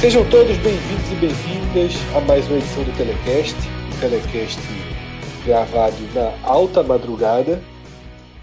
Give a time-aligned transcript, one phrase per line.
[0.00, 4.60] Sejam todos bem-vindos e bem-vindas a mais uma edição do Telecast, um Telecast
[5.44, 7.60] gravado na alta madrugada.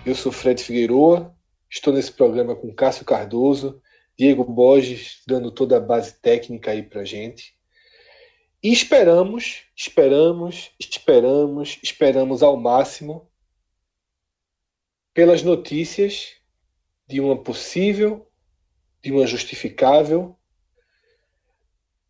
[0.05, 1.33] Eu sou Fred Figueroa,
[1.69, 3.81] estou nesse programa com Cássio Cardoso,
[4.19, 7.55] Diego Borges dando toda a base técnica aí pra gente.
[8.61, 13.31] E esperamos, esperamos, esperamos, esperamos ao máximo
[15.13, 16.33] pelas notícias
[17.07, 18.29] de uma possível,
[19.01, 20.34] de uma justificável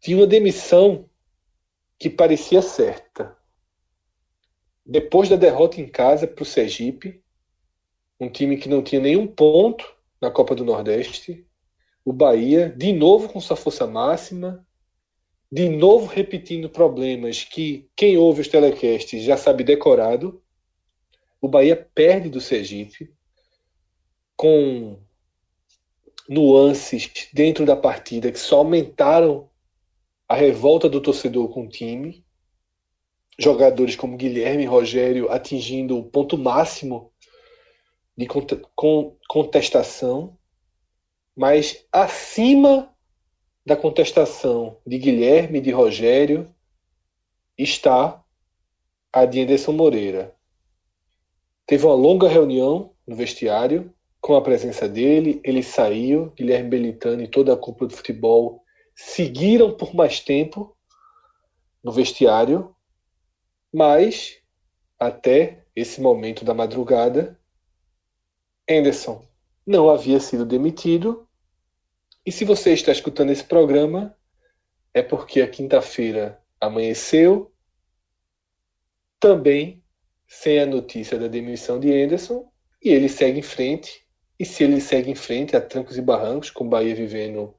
[0.05, 1.09] de uma demissão
[1.97, 3.35] que parecia certa.
[4.85, 7.23] Depois da derrota em casa para o Sergipe,
[8.19, 9.83] um time que não tinha nenhum ponto
[10.21, 11.43] na Copa do Nordeste,
[12.03, 14.65] o Bahia, de novo com sua força máxima,
[15.51, 20.39] de novo repetindo problemas que quem ouve os telecasts já sabe decorado.
[21.41, 23.11] O Bahia perde do Sergipe
[24.35, 24.99] com
[26.29, 29.49] nuances dentro da partida que só aumentaram
[30.27, 32.25] a revolta do torcedor com o time,
[33.37, 37.11] jogadores como Guilherme e Rogério atingindo o ponto máximo
[38.17, 38.27] de
[39.27, 40.37] contestação,
[41.35, 42.93] mas acima
[43.65, 46.49] da contestação de Guilherme e de Rogério
[47.57, 48.23] está
[49.11, 50.35] a de Anderson Moreira.
[51.65, 57.27] Teve uma longa reunião no vestiário com a presença dele, ele saiu, Guilherme Belitani e
[57.27, 58.64] toda a cúpula de futebol
[58.95, 60.75] seguiram por mais tempo
[61.83, 62.73] no vestiário,
[63.71, 64.39] mas
[64.97, 67.37] até esse momento da madrugada,
[68.69, 69.27] Anderson
[69.67, 71.27] não havia sido demitido.
[72.25, 74.17] E se você está escutando esse programa,
[74.93, 77.53] é porque a quinta-feira amanheceu
[79.19, 79.83] também
[80.27, 82.49] sem a notícia da demissão de Anderson
[82.81, 84.05] e ele segue em frente.
[84.39, 87.55] E se ele segue em frente a trancos e barrancos, com o Bahia vivendo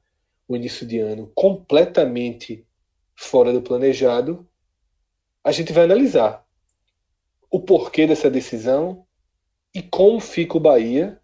[0.47, 2.65] o início de ano completamente
[3.15, 4.47] fora do planejado,
[5.43, 6.45] a gente vai analisar
[7.49, 9.05] o porquê dessa decisão
[9.73, 11.19] e como fica o Bahia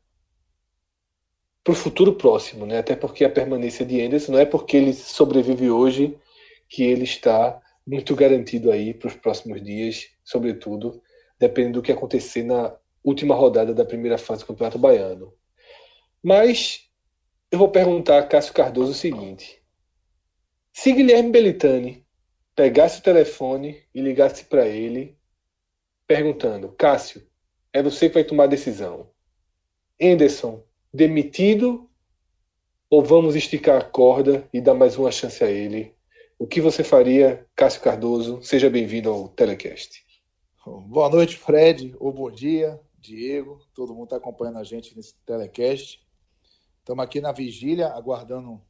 [1.63, 2.79] para o futuro próximo, né?
[2.79, 6.17] Até porque a permanência de Anderson não é porque ele sobrevive hoje
[6.67, 11.01] que ele está muito garantido aí para os próximos dias, sobretudo
[11.39, 15.33] dependendo do que acontecer na última rodada da primeira fase do Campeonato Baiano.
[16.21, 16.89] Mas
[17.53, 19.61] eu vou perguntar a Cássio Cardoso o seguinte:
[20.73, 22.03] se Guilherme Belitani
[22.55, 25.15] pegasse o telefone e ligasse para ele,
[26.07, 27.21] perguntando: Cássio,
[27.71, 29.07] é você que vai tomar a decisão.
[30.01, 31.87] Anderson, demitido
[32.89, 35.95] ou vamos esticar a corda e dar mais uma chance a ele?
[36.39, 38.41] O que você faria, Cássio Cardoso?
[38.41, 40.03] Seja bem-vindo ao Telecast.
[40.87, 46.02] Boa noite, Fred, ou bom dia, Diego, todo mundo está acompanhando a gente nesse Telecast.
[46.83, 48.61] Estamos aqui na vigília, aguardando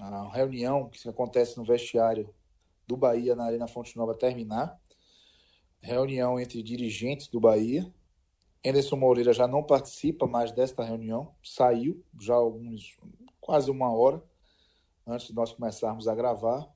[0.00, 2.34] a reunião que acontece no vestiário
[2.88, 4.76] do Bahia na Arena Fonte Nova terminar.
[5.80, 7.88] Reunião entre dirigentes do Bahia.
[8.66, 12.96] Anderson Moreira já não participa mais desta reunião, saiu já alguns,
[13.40, 14.20] quase uma hora
[15.06, 16.68] antes de nós começarmos a gravar.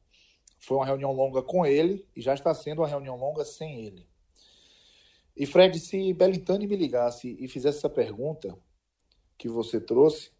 [0.57, 4.09] Foi uma reunião longa com ele e já está sendo uma reunião longa sem ele.
[5.37, 8.57] E Fred, se Belintani me ligasse e fizesse essa pergunta
[9.37, 10.31] que você trouxe,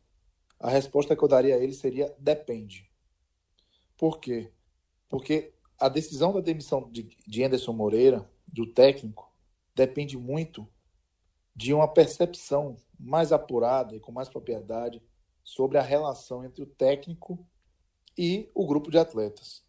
[0.61, 2.89] a resposta que eu daria a ele seria depende.
[3.97, 4.53] Por quê?
[5.09, 9.33] Porque a decisão da demissão de, de Anderson Moreira, do técnico,
[9.75, 10.69] depende muito
[11.57, 15.03] de uma percepção mais apurada e com mais propriedade
[15.43, 17.45] sobre a relação entre o técnico
[18.17, 19.65] e o grupo de atletas.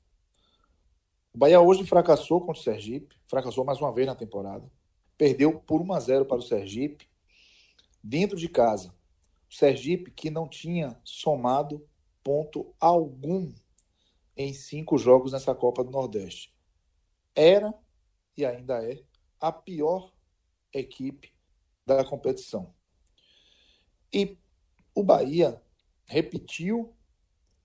[1.34, 4.70] O Bahia hoje fracassou contra o Sergipe, fracassou mais uma vez na temporada,
[5.18, 7.10] perdeu por 1 a 0 para o Sergipe,
[8.04, 8.94] dentro de casa.
[9.52, 11.86] Sergipe, que não tinha somado
[12.24, 13.54] ponto algum
[14.36, 16.56] em cinco jogos nessa Copa do Nordeste.
[17.36, 17.74] Era
[18.38, 19.04] e ainda é
[19.42, 20.14] a pior
[20.74, 21.34] equipe
[21.86, 22.74] da competição.
[24.14, 24.38] E
[24.96, 25.62] o Bahia
[26.06, 26.96] repetiu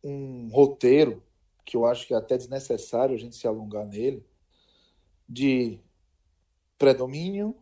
[0.02, 1.22] um roteiro
[1.64, 4.26] que eu acho que é até desnecessário a gente se alongar nele,
[5.28, 5.78] de
[6.76, 7.56] predomínio,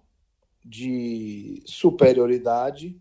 [0.65, 2.99] de superioridade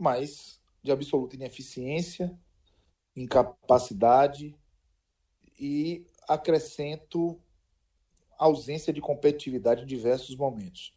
[0.00, 2.34] mas de absoluta ineficiência,
[3.14, 4.58] incapacidade
[5.58, 7.38] e acrescento
[8.38, 10.94] ausência de competitividade em diversos momentos.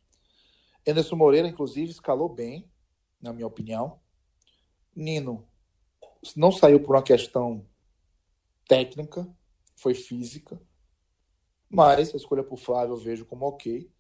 [0.88, 2.72] Anderson Moreira, inclusive, escalou bem,
[3.22, 4.00] na minha opinião.
[4.96, 5.46] Nino
[6.38, 7.68] não saiu por uma questão
[8.66, 9.28] técnica,
[9.76, 10.62] foi física,
[11.70, 13.92] mas a escolha por Flávio eu vejo como ok.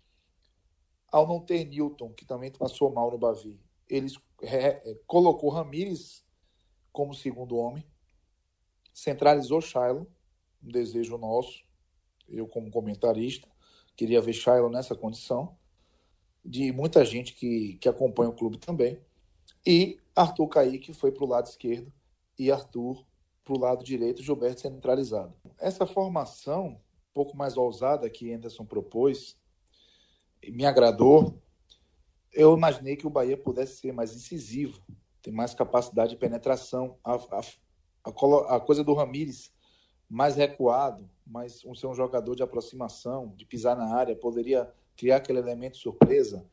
[1.11, 3.59] Ao não ter Newton, que também passou mal no Bavi,
[3.89, 6.23] eles é, colocou Ramires
[6.91, 7.85] como segundo homem,
[8.93, 10.07] centralizou Shiloh
[10.63, 11.63] um desejo nosso,
[12.27, 13.47] eu como comentarista,
[13.95, 15.57] queria ver Shiloh nessa condição,
[16.43, 18.99] de muita gente que, que acompanha o clube também,
[19.65, 21.91] e Arthur Kaique foi para o lado esquerdo
[22.37, 23.05] e Arthur
[23.43, 25.33] para o lado direito, Gilberto centralizado.
[25.59, 29.37] Essa formação, um pouco mais ousada que Anderson propôs,
[30.47, 31.41] me agradou.
[32.33, 34.81] Eu imaginei que o Bahia pudesse ser mais incisivo,
[35.21, 36.97] ter mais capacidade de penetração.
[37.03, 39.53] A, a, a, coisa do Ramires
[40.09, 45.17] mais recuado, mas um ser um jogador de aproximação, de pisar na área, poderia criar
[45.17, 46.45] aquele elemento surpresa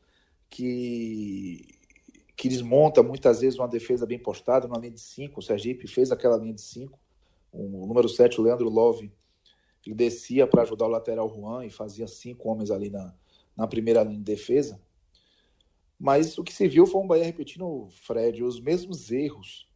[0.49, 1.79] que
[2.41, 5.39] que desmonta muitas vezes uma defesa bem postada, uma linha de 5.
[5.39, 6.99] O Sergipe fez aquela linha de 5.
[7.51, 9.11] O número 7, o Leandro Love,
[9.85, 13.13] ele descia para ajudar o lateral Juan e fazia cinco homens ali na,
[13.55, 14.81] na primeira linha de defesa.
[16.01, 19.69] Mas o que se viu foi um Bahia repetindo, Fred, os mesmos erros,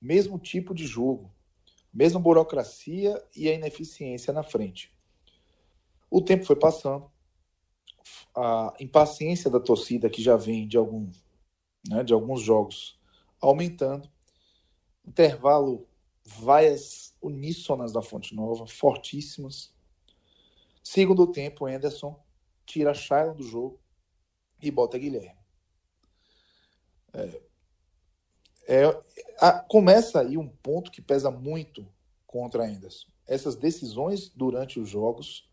[0.00, 1.34] mesmo tipo de jogo,
[1.92, 4.96] mesma burocracia e a ineficiência na frente.
[6.08, 7.10] O tempo foi passando,
[8.32, 11.10] a impaciência da torcida que já vem de algum
[11.88, 12.96] né, de alguns jogos
[13.40, 14.08] aumentando.
[15.04, 15.88] Intervalo,
[16.24, 19.74] vaias uníssonas da Fonte Nova, fortíssimas.
[20.80, 22.16] Segundo tempo, Anderson
[22.64, 23.80] tira Shailon do jogo
[24.62, 25.41] e bota Guilherme.
[27.14, 27.40] É,
[28.66, 29.02] é,
[29.40, 31.86] a, começa aí um ponto que pesa muito
[32.26, 33.08] contra Anderson.
[33.26, 35.48] Essas decisões durante os jogos,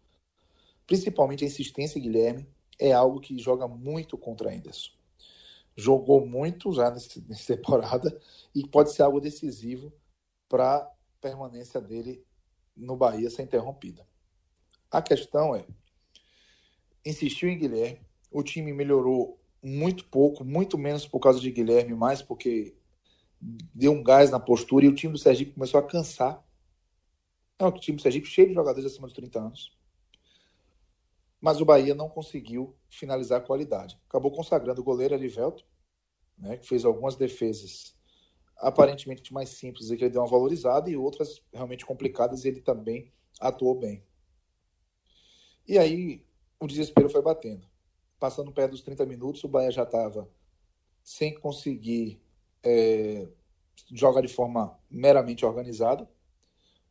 [0.87, 2.47] principalmente a insistência Guilherme,
[2.79, 4.99] é algo que joga muito contra Anderson
[5.79, 8.19] jogou muito já nessa temporada
[8.53, 9.91] e pode ser algo decisivo
[10.47, 10.91] para a
[11.21, 12.23] permanência dele
[12.75, 14.05] no Bahia ser interrompida.
[14.91, 15.65] A questão é,
[17.05, 18.01] insistiu em Guilherme,
[18.31, 22.75] o time melhorou muito pouco, muito menos por causa de Guilherme, mais porque
[23.41, 26.43] deu um gás na postura e o time do Sergipe começou a cansar.
[27.57, 29.77] É um time do Sergipe cheio de jogadores acima de 30 anos.
[31.41, 33.99] Mas o Bahia não conseguiu finalizar a qualidade.
[34.07, 35.65] Acabou consagrando o goleiro Elivelto,
[36.37, 37.97] né, que fez algumas defesas
[38.57, 42.61] aparentemente mais simples e que ele deu uma valorizada e outras realmente complicadas e ele
[42.61, 44.03] também atuou bem.
[45.67, 46.25] E aí
[46.59, 47.68] o desespero foi batendo.
[48.19, 50.29] Passando perto dos 30 minutos, o Bahia já estava
[51.03, 52.21] sem conseguir
[52.63, 53.27] é,
[53.91, 56.09] jogar de forma meramente organizada.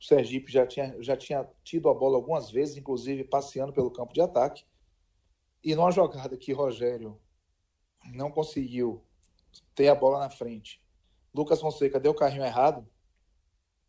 [0.01, 4.13] O Sergipe já tinha, já tinha tido a bola algumas vezes, inclusive passeando pelo campo
[4.13, 4.65] de ataque.
[5.63, 7.21] E numa jogada que Rogério
[8.13, 9.03] não conseguiu
[9.75, 10.83] ter a bola na frente.
[11.35, 12.89] Lucas Fonseca deu o carrinho errado.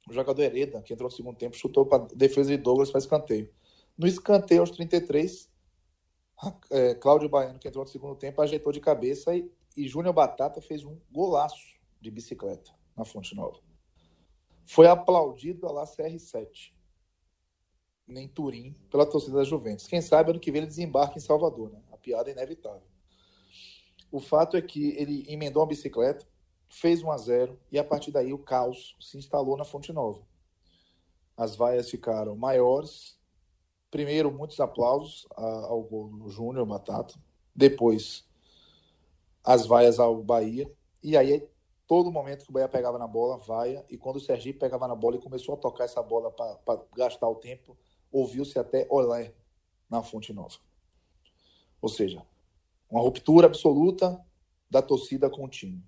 [0.10, 3.54] O jogador Hereda, que entrou no segundo tempo, chutou para defesa de Douglas para escanteio.
[3.98, 5.49] No escanteio, aos 33,
[6.70, 10.62] é, Cláudio Baiano, que entrou no segundo tempo, ajeitou de cabeça e, e Júnior Batata
[10.62, 13.60] fez um golaço de bicicleta na Fonte Nova.
[14.64, 16.74] Foi aplaudido lá CR7,
[18.08, 19.88] em Turim, pela torcida da Juventus.
[19.88, 21.82] Quem sabe ano que vem ele desembarca em Salvador, né?
[21.92, 22.88] A piada é inevitável.
[24.12, 26.28] O fato é que ele emendou a bicicleta,
[26.70, 30.24] fez 1 a 0 e a partir daí o caos se instalou na Fonte Nova.
[31.38, 33.19] As vaias ficaram maiores.
[33.92, 37.16] Primeiro, muitos aplausos ao gol do Júnior Batata.
[37.56, 38.28] Depois,
[39.44, 40.72] as vaias ao Bahia.
[41.02, 41.48] E aí,
[41.88, 43.84] todo momento que o Bahia pegava na bola, vaia.
[43.90, 47.28] E quando o Sergipe pegava na bola e começou a tocar essa bola para gastar
[47.28, 47.76] o tempo,
[48.12, 49.34] ouviu-se até olé
[49.90, 50.58] na Fonte Nova.
[51.82, 52.24] Ou seja,
[52.90, 54.24] uma ruptura absoluta
[54.70, 55.84] da torcida com o time.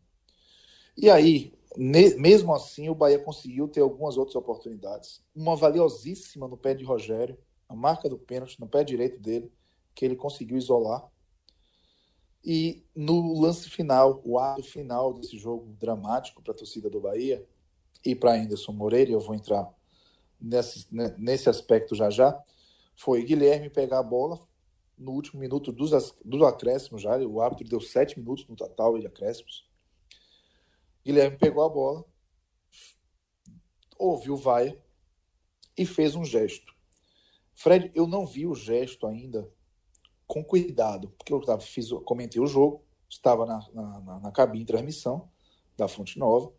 [0.98, 5.24] E aí, mesmo assim, o Bahia conseguiu ter algumas outras oportunidades.
[5.36, 7.38] Uma valiosíssima no pé de Rogério,
[7.72, 9.52] a marca do pênalti no pé direito dele,
[9.96, 11.10] que ele conseguiu isolar.
[12.44, 17.48] E no lance final, o ato final desse jogo dramático para a torcida do Bahia
[18.04, 19.72] e para Anderson Moreira, eu vou entrar
[20.40, 20.88] nesse,
[21.18, 22.38] nesse aspecto já já,
[22.96, 24.40] foi Guilherme pegar a bola,
[24.98, 25.92] no último minuto dos,
[26.26, 27.18] dos acréscimos já.
[27.20, 29.66] O árbitro deu sete minutos no total de acréscimos.
[31.06, 32.06] Guilherme pegou a bola,
[33.98, 34.78] ouviu vaia
[35.78, 36.81] e fez um gesto.
[37.62, 39.48] Fred, eu não vi o gesto ainda
[40.26, 44.66] com cuidado, porque eu tava, fiz, comentei o jogo, estava na, na, na cabine de
[44.66, 45.30] transmissão
[45.78, 46.52] da Fonte Nova,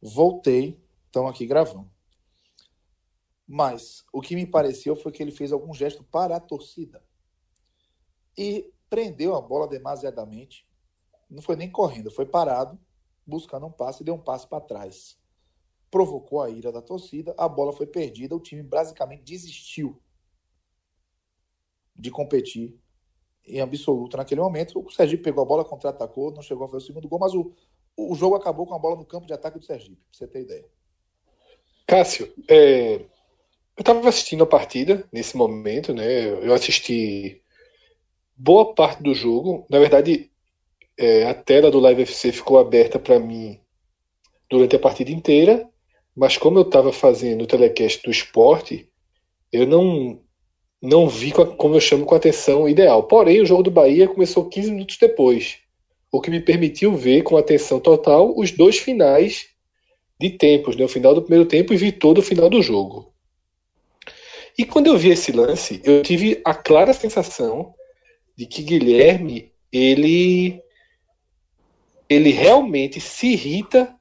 [0.00, 1.90] voltei, estão aqui gravando.
[3.44, 7.02] Mas o que me pareceu foi que ele fez algum gesto para a torcida
[8.38, 10.64] e prendeu a bola demasiadamente.
[11.28, 12.78] Não foi nem correndo, foi parado,
[13.26, 15.18] buscando um passe e deu um passe para trás.
[15.90, 20.00] Provocou a ira da torcida, a bola foi perdida, o time basicamente desistiu
[21.94, 22.74] de competir
[23.46, 24.84] em absoluto naquele momento.
[24.84, 27.52] O Sergipe pegou a bola, contra-atacou, não chegou a fazer o segundo gol, mas o,
[27.96, 30.42] o jogo acabou com a bola no campo de ataque do Sergipe, pra você ter
[30.42, 30.64] ideia.
[31.86, 36.28] Cássio, é, eu estava assistindo a partida nesse momento, né?
[36.28, 37.42] Eu assisti
[38.36, 39.66] boa parte do jogo.
[39.68, 40.30] Na verdade,
[40.96, 43.60] é, a tela do Live FC ficou aberta para mim
[44.48, 45.68] durante a partida inteira,
[46.14, 48.88] mas como eu estava fazendo o telecast do esporte,
[49.52, 50.23] eu não
[50.84, 53.04] não vi como eu chamo com atenção ideal.
[53.04, 55.56] Porém, o jogo do Bahia começou 15 minutos depois,
[56.12, 59.46] o que me permitiu ver com atenção total os dois finais
[60.20, 60.84] de tempos, né?
[60.84, 63.10] o final do primeiro tempo e vi todo o final do jogo.
[64.58, 67.74] E quando eu vi esse lance, eu tive a clara sensação
[68.36, 70.60] de que Guilherme ele
[72.08, 73.92] ele realmente se irrita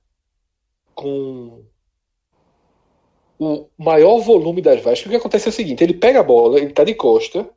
[0.93, 1.63] com
[3.43, 5.07] o maior volume das Vasco.
[5.07, 7.49] O que acontece é o seguinte: ele pega a bola, ele está de costa,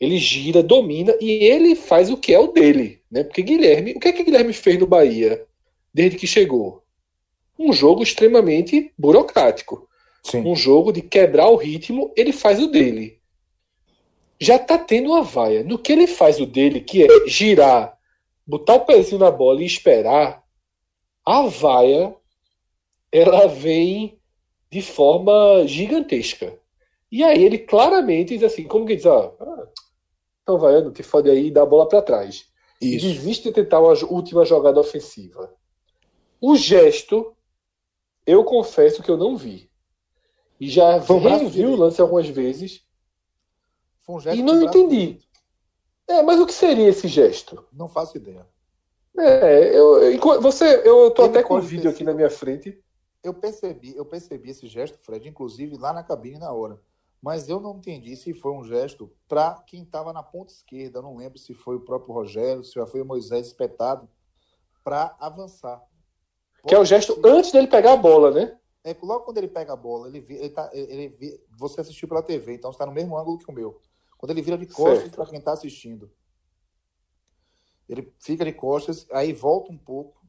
[0.00, 3.24] ele gira, domina e ele faz o que é o dele, né?
[3.24, 5.44] Porque Guilherme, o que é que Guilherme fez no Bahia
[5.92, 6.82] desde que chegou?
[7.58, 9.88] Um jogo extremamente burocrático.
[10.22, 10.46] Sim.
[10.46, 13.18] Um jogo de quebrar o ritmo, ele faz o dele.
[14.40, 15.62] Já tá tendo uma vaia.
[15.62, 17.96] No que ele faz o dele, que é girar,
[18.46, 20.42] botar o pezinho na bola e esperar,
[21.24, 22.14] a vaia
[23.12, 24.18] ela vem
[24.72, 26.58] de forma gigantesca.
[27.10, 29.30] E aí ele claramente diz assim, como que diz, ah,
[30.42, 32.46] então vaiando, te fode aí e dá a bola para trás.
[32.80, 33.06] Isso.
[33.06, 35.54] E desiste de tentar uma última jogada ofensiva.
[36.40, 37.36] O gesto,
[38.26, 39.70] eu confesso que eu não vi.
[40.58, 42.80] E já revi o lance algumas vezes.
[44.08, 45.18] Um e não entendi.
[46.08, 47.62] É, mas o que seria esse gesto?
[47.74, 48.46] Não faço ideia.
[49.18, 52.81] É, eu, você, eu tô Ele até com o vídeo aqui na minha frente.
[53.22, 56.80] Eu percebi, eu percebi esse gesto, Fred, inclusive lá na cabine na hora.
[57.20, 60.98] Mas eu não entendi se foi um gesto para quem estava na ponta esquerda.
[60.98, 64.08] Eu não lembro se foi o próprio Rogério, se já foi o Moisés espetado
[64.82, 65.80] para avançar.
[66.66, 68.58] que é o gesto antes dele pegar a bola, né?
[68.84, 72.54] É, logo quando ele pega a bola, ele, ele tá, ele, você assistiu pela TV,
[72.54, 73.80] então está no mesmo ângulo que o meu.
[74.18, 76.10] Quando ele vira de costas para quem está assistindo.
[77.88, 80.20] Ele fica de costas, aí volta um pouco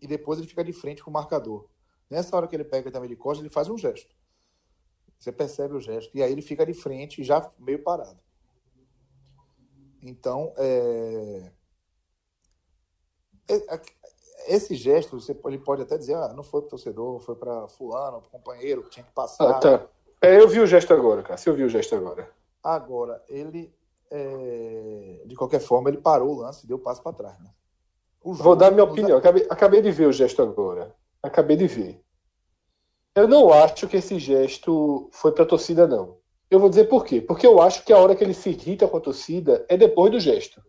[0.00, 1.68] e depois ele fica de frente com o marcador.
[2.10, 4.14] Nessa hora que ele pega também de costas, ele faz um gesto.
[5.18, 6.16] Você percebe o gesto.
[6.16, 8.18] E aí ele fica de frente, já meio parado.
[10.02, 11.50] Então, é...
[13.48, 13.82] é
[14.46, 18.20] esse gesto, você, ele pode até dizer, ah, não foi pro torcedor, foi para fulano,
[18.20, 19.50] pro companheiro, tinha que passar.
[19.50, 19.86] Ah, tá.
[20.22, 21.40] É, eu vi o gesto agora, cara.
[21.44, 22.30] Eu vi o gesto agora.
[22.62, 23.74] Agora, ele,
[24.10, 25.22] é...
[25.26, 27.52] de qualquer forma, ele parou o lance e deu passo para trás, né?
[28.22, 29.18] Vou dar minha opinião.
[29.18, 30.94] Acabei, acabei de ver o gesto agora.
[31.22, 32.00] Acabei de ver.
[33.14, 36.18] Eu não acho que esse gesto foi para a torcida, não.
[36.50, 37.20] Eu vou dizer por quê.
[37.20, 40.10] Porque eu acho que a hora que ele se irrita com a torcida é depois
[40.10, 40.62] do gesto.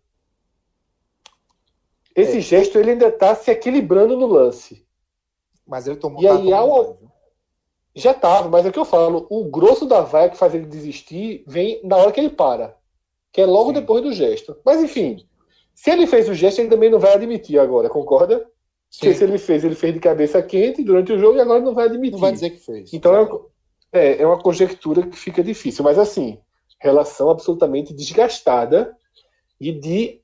[2.16, 2.42] Esse é.
[2.42, 4.86] gesto ele ainda está se equilibrando no lance.
[5.66, 6.22] Mas ele tomou.
[6.22, 6.98] E aí, ao...
[7.96, 9.28] já estava, mas é o que eu falo.
[9.30, 12.76] O grosso da vaia que faz ele desistir vem na hora que ele para,
[13.32, 13.74] que é logo Sim.
[13.74, 14.58] depois do gesto.
[14.66, 15.26] Mas enfim,
[15.74, 18.50] se ele fez o gesto, ele também não vai admitir agora, concorda?
[18.90, 19.00] Sim.
[19.00, 21.74] Porque se ele fez, ele fez de cabeça quente durante o jogo e agora não
[21.74, 22.14] vai admitir.
[22.14, 22.92] Não vai dizer que fez.
[22.94, 23.52] Então
[23.92, 25.84] é, é, é uma conjectura que fica difícil.
[25.84, 26.40] Mas assim,
[26.80, 28.96] relação absolutamente desgastada
[29.60, 30.22] e de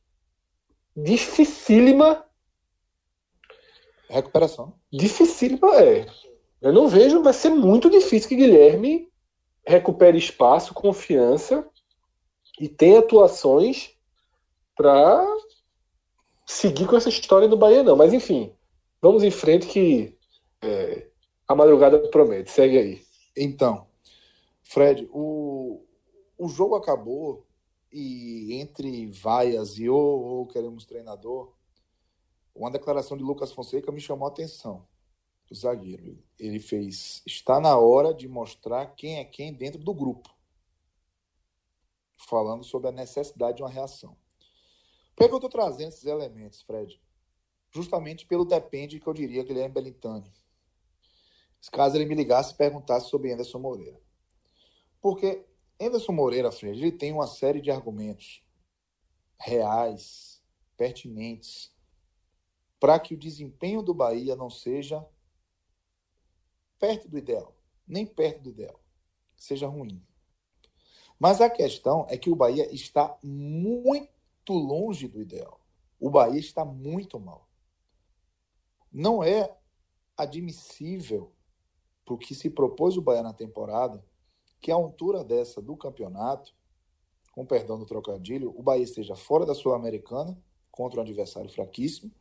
[0.95, 2.25] dificílima
[4.09, 4.73] recuperação.
[4.91, 6.05] Dificílima é.
[6.61, 9.09] Eu não vejo, vai ser muito difícil que Guilherme
[9.67, 11.67] recupere espaço, confiança
[12.59, 13.91] e tenha atuações
[14.75, 15.25] para
[16.45, 17.95] seguir com essa história do Bahia, não.
[17.95, 18.53] Mas enfim,
[19.01, 20.17] vamos em frente que
[20.61, 21.07] é,
[21.47, 22.51] a madrugada promete.
[22.51, 23.01] Segue aí.
[23.35, 23.87] Então,
[24.63, 25.83] Fred, o,
[26.37, 27.45] o jogo acabou
[27.91, 31.53] e entre vaias e ou, ou queremos treinador,
[32.53, 34.87] uma declaração de Lucas Fonseca me chamou a atenção.
[35.49, 36.17] O zagueiro.
[36.39, 37.21] Ele fez.
[37.25, 40.29] Está na hora de mostrar quem é quem dentro do grupo.
[42.17, 44.17] Falando sobre a necessidade de uma reação.
[45.15, 47.01] Por que eu estou trazendo esses elementos, Fred?
[47.71, 50.31] Justamente pelo depende que eu diria que ele é Belintani.
[51.71, 53.99] Caso ele me ligasse e perguntasse sobre Anderson Moreira.
[55.01, 55.45] Porque
[55.79, 58.43] Anderson Moreira, Fred, ele tem uma série de argumentos
[59.39, 60.41] reais,
[60.77, 61.73] pertinentes,
[62.79, 65.05] para que o desempenho do Bahia não seja
[66.79, 67.55] perto do ideal,
[67.87, 68.79] nem perto do ideal,
[69.35, 70.05] seja ruim.
[71.19, 74.14] Mas a questão é que o Bahia está muito
[74.45, 75.59] muito longe do ideal.
[75.99, 77.49] O Bahia está muito mal.
[78.91, 79.57] Não é
[80.15, 81.33] admissível
[82.05, 84.05] para o que se propôs o Bahia na temporada
[84.61, 86.53] que a altura dessa do campeonato,
[87.31, 90.37] com perdão do trocadilho, o Bahia esteja fora da Sul-Americana
[90.71, 92.11] contra um adversário fraquíssimo,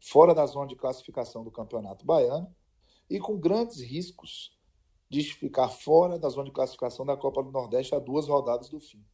[0.00, 2.54] fora da zona de classificação do campeonato baiano
[3.08, 4.58] e com grandes riscos
[5.08, 8.80] de ficar fora da zona de classificação da Copa do Nordeste a duas rodadas do
[8.80, 9.04] fim.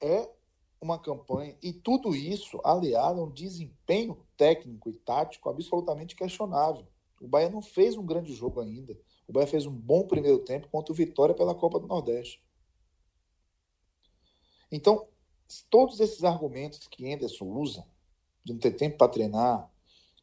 [0.00, 0.39] É
[0.80, 6.86] uma campanha, e tudo isso aliado a um desempenho técnico e tático absolutamente questionável.
[7.20, 8.98] O Bahia não fez um grande jogo ainda.
[9.28, 12.42] O Bahia fez um bom primeiro tempo contra o Vitória pela Copa do Nordeste.
[14.72, 15.06] Então,
[15.68, 17.86] todos esses argumentos que Anderson usa,
[18.42, 19.70] de não ter tempo para treinar,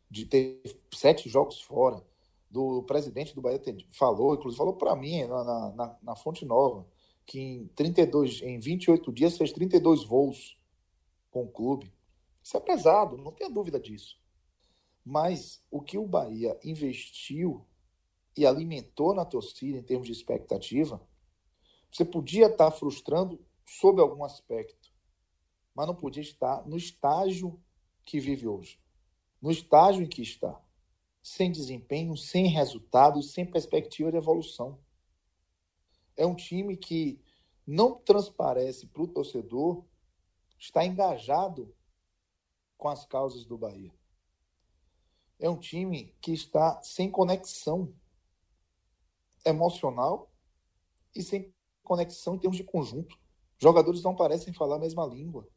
[0.09, 0.61] de ter
[0.91, 2.03] sete jogos fora,
[2.49, 3.61] do presidente do Bahia
[3.91, 6.87] falou, inclusive falou para mim na, na, na, Fonte Nova,
[7.27, 10.57] que em 32, em 28 dias fez 32 voos
[11.29, 11.93] com o clube.
[12.41, 14.17] Isso é pesado, não tenha dúvida disso.
[15.05, 17.65] Mas o que o Bahia investiu
[18.35, 21.05] e alimentou na torcida em termos de expectativa,
[21.91, 24.89] você podia estar frustrando sob algum aspecto,
[25.75, 27.59] mas não podia estar no estágio
[28.05, 28.79] que vive hoje,
[29.41, 30.61] no estágio em que está
[31.21, 34.79] sem desempenho, sem resultado, sem perspectiva de evolução.
[36.17, 37.21] É um time que
[37.65, 39.85] não transparece para o torcedor
[40.59, 41.73] estar engajado
[42.77, 43.93] com as causas do Bahia.
[45.39, 47.93] É um time que está sem conexão
[49.45, 50.31] emocional
[51.15, 53.17] e sem conexão em termos de conjunto.
[53.57, 55.47] Jogadores não parecem falar a mesma língua.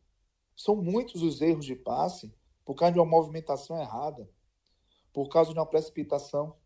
[0.54, 2.32] São muitos os erros de passe
[2.64, 4.28] por causa de uma movimentação errada
[5.12, 6.56] por causa de uma precipitação.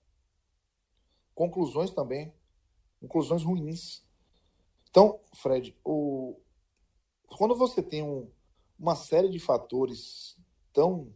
[1.34, 2.32] Conclusões também,
[3.04, 4.02] conclusões ruins.
[4.90, 6.40] Então, Fred, o...
[7.37, 8.30] quando você tem um,
[8.78, 10.37] uma série de fatores
[10.73, 11.12] tão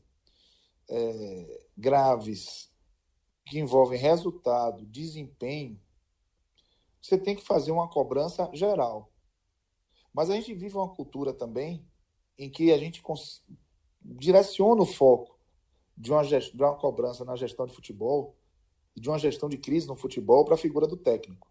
[0.89, 2.73] é, graves
[3.47, 5.81] que envolvem resultado, desempenho,
[7.01, 9.11] você tem que fazer uma cobrança geral.
[10.13, 11.87] Mas a gente vive uma cultura também
[12.37, 13.03] em que a gente
[14.03, 15.39] direciona o foco
[15.97, 18.37] de uma, de uma cobrança na gestão de futebol
[18.95, 21.48] e de uma gestão de crise no futebol para a figura do técnico.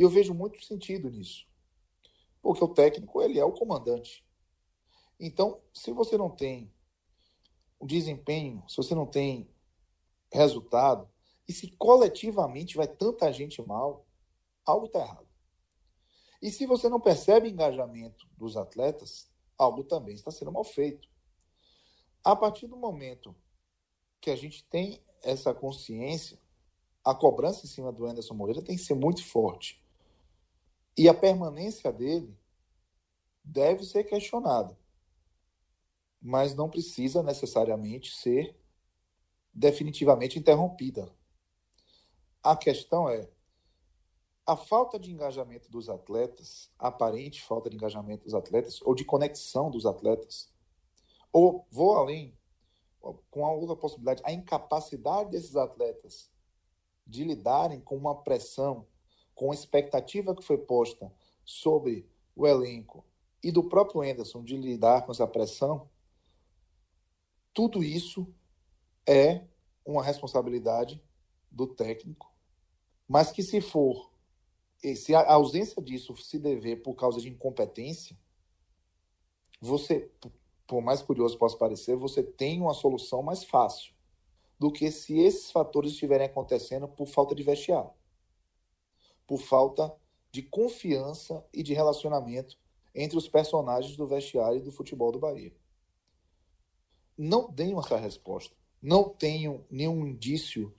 [0.00, 1.46] E eu vejo muito sentido nisso.
[2.40, 4.26] Porque o técnico, ele é o comandante.
[5.20, 6.72] Então, se você não tem
[7.78, 9.54] o desempenho, se você não tem
[10.32, 11.06] resultado,
[11.46, 14.06] e se coletivamente vai tanta gente mal,
[14.64, 15.28] algo está errado.
[16.40, 21.10] E se você não percebe engajamento dos atletas, algo também está sendo mal feito.
[22.24, 23.36] A partir do momento
[24.18, 26.40] que a gente tem essa consciência,
[27.04, 29.79] a cobrança em cima do Anderson Moreira tem que ser muito forte.
[31.00, 32.38] E a permanência dele
[33.42, 34.78] deve ser questionada.
[36.20, 38.54] Mas não precisa necessariamente ser
[39.50, 41.10] definitivamente interrompida.
[42.42, 43.30] A questão é
[44.44, 49.70] a falta de engajamento dos atletas, aparente falta de engajamento dos atletas, ou de conexão
[49.70, 50.52] dos atletas,
[51.32, 52.38] ou vou além,
[53.30, 56.30] com a outra possibilidade, a incapacidade desses atletas
[57.06, 58.86] de lidarem com uma pressão,
[59.40, 61.10] com a expectativa que foi posta
[61.46, 63.02] sobre o elenco
[63.42, 65.88] e do próprio Anderson de lidar com essa pressão,
[67.54, 68.30] tudo isso
[69.08, 69.46] é
[69.82, 71.02] uma responsabilidade
[71.50, 72.30] do técnico,
[73.08, 74.12] mas que se for,
[74.94, 78.14] se a ausência disso se dever por causa de incompetência,
[79.58, 80.10] você
[80.66, 83.94] por mais curioso possa parecer, você tem uma solução mais fácil
[84.58, 87.98] do que se esses fatores estiverem acontecendo por falta de vestiário,
[89.30, 89.94] por falta
[90.32, 92.58] de confiança e de relacionamento
[92.92, 95.52] entre os personagens do vestiário e do futebol do Bahia.
[97.16, 98.56] Não tenho essa resposta.
[98.82, 100.74] Não tenho nenhum indício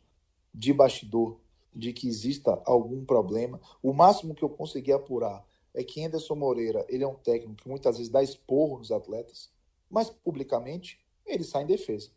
[0.54, 1.40] de bastidor
[1.74, 3.58] de que exista algum problema.
[3.82, 7.70] O máximo que eu consegui apurar é que Anderson Moreira ele é um técnico que
[7.70, 9.50] muitas vezes dá esporro nos atletas
[9.90, 12.10] mas publicamente ele sai em defesa.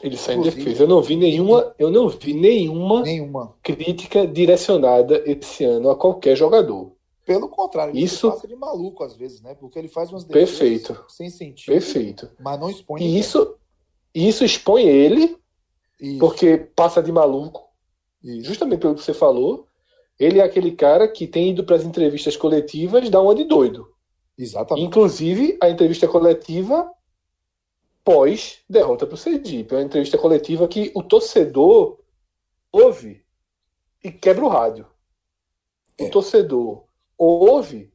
[0.00, 0.84] Ele sai em defesa.
[0.84, 6.36] Eu não vi nenhuma, eu não vi nenhuma, nenhuma crítica direcionada esse ano a qualquer
[6.36, 6.92] jogador.
[7.24, 9.54] Pelo contrário, isso passa de maluco às vezes, né?
[9.54, 11.04] Porque ele faz umas defesas Perfeito.
[11.08, 11.72] sem sentido.
[11.72, 12.30] Perfeito.
[12.40, 13.00] Mas não expõe.
[13.00, 13.54] E isso,
[14.12, 15.36] isso expõe ele,
[16.00, 16.18] isso.
[16.18, 17.62] porque passa de maluco.
[18.22, 18.48] Isso.
[18.48, 19.68] Justamente pelo que você falou,
[20.18, 23.88] ele é aquele cara que tem ido para as entrevistas coletivas dar uma de doido.
[24.36, 24.84] Exatamente.
[24.86, 26.90] Inclusive, a entrevista coletiva
[28.04, 29.74] pós derrota para o Sergipe.
[29.74, 31.98] É uma entrevista coletiva que o torcedor
[32.70, 33.24] ouve
[34.02, 34.86] e quebra o rádio.
[35.98, 36.04] É.
[36.04, 36.84] O torcedor
[37.16, 37.92] ouve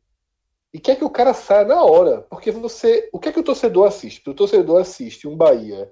[0.74, 2.22] e quer que o cara saia na hora.
[2.22, 3.10] Porque você.
[3.12, 4.30] O que é que o torcedor assiste?
[4.30, 5.92] O torcedor assiste um Bahia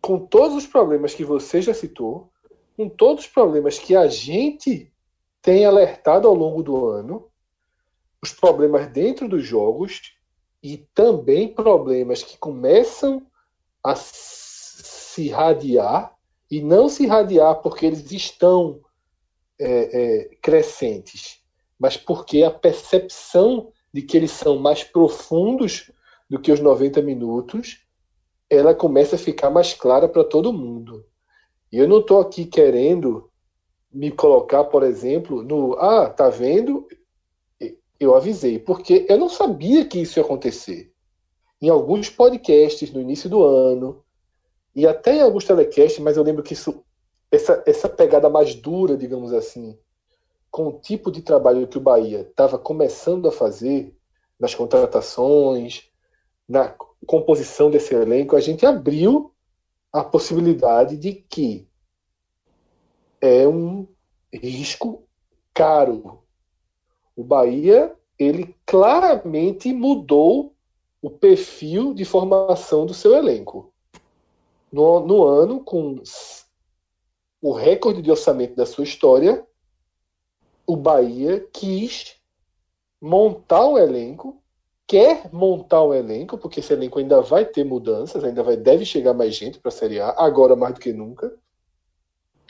[0.00, 2.30] com todos os problemas que você já citou,
[2.76, 4.92] com todos os problemas que a gente
[5.42, 7.28] tem alertado ao longo do ano,
[8.22, 10.15] os problemas dentro dos jogos
[10.66, 13.24] e também problemas que começam
[13.84, 16.12] a se radiar
[16.50, 18.80] e não se radiar porque eles estão
[19.60, 21.40] é, é, crescentes,
[21.78, 25.92] mas porque a percepção de que eles são mais profundos
[26.28, 27.86] do que os 90 minutos,
[28.50, 31.06] ela começa a ficar mais clara para todo mundo.
[31.70, 33.30] E eu não estou aqui querendo
[33.92, 36.88] me colocar, por exemplo, no ah, tá vendo?
[37.98, 40.92] Eu avisei, porque eu não sabia que isso ia acontecer.
[41.60, 44.04] Em alguns podcasts no início do ano,
[44.74, 46.84] e até em alguns telecasts, mas eu lembro que isso,
[47.30, 49.78] essa, essa pegada mais dura, digamos assim,
[50.50, 53.96] com o tipo de trabalho que o Bahia estava começando a fazer
[54.38, 55.90] nas contratações,
[56.48, 56.74] na
[57.06, 59.32] composição desse elenco, a gente abriu
[59.92, 61.66] a possibilidade de que
[63.20, 63.86] é um
[64.32, 65.06] risco
[65.54, 66.22] caro.
[67.16, 70.54] O Bahia, ele claramente mudou
[71.00, 73.72] o perfil de formação do seu elenco.
[74.70, 76.02] No, no ano, com
[77.40, 79.46] o recorde de orçamento da sua história,
[80.66, 82.16] o Bahia quis
[83.00, 84.42] montar um elenco,
[84.86, 89.14] quer montar um elenco, porque esse elenco ainda vai ter mudanças, ainda vai, deve chegar
[89.14, 91.34] mais gente para a Série A, agora mais do que nunca.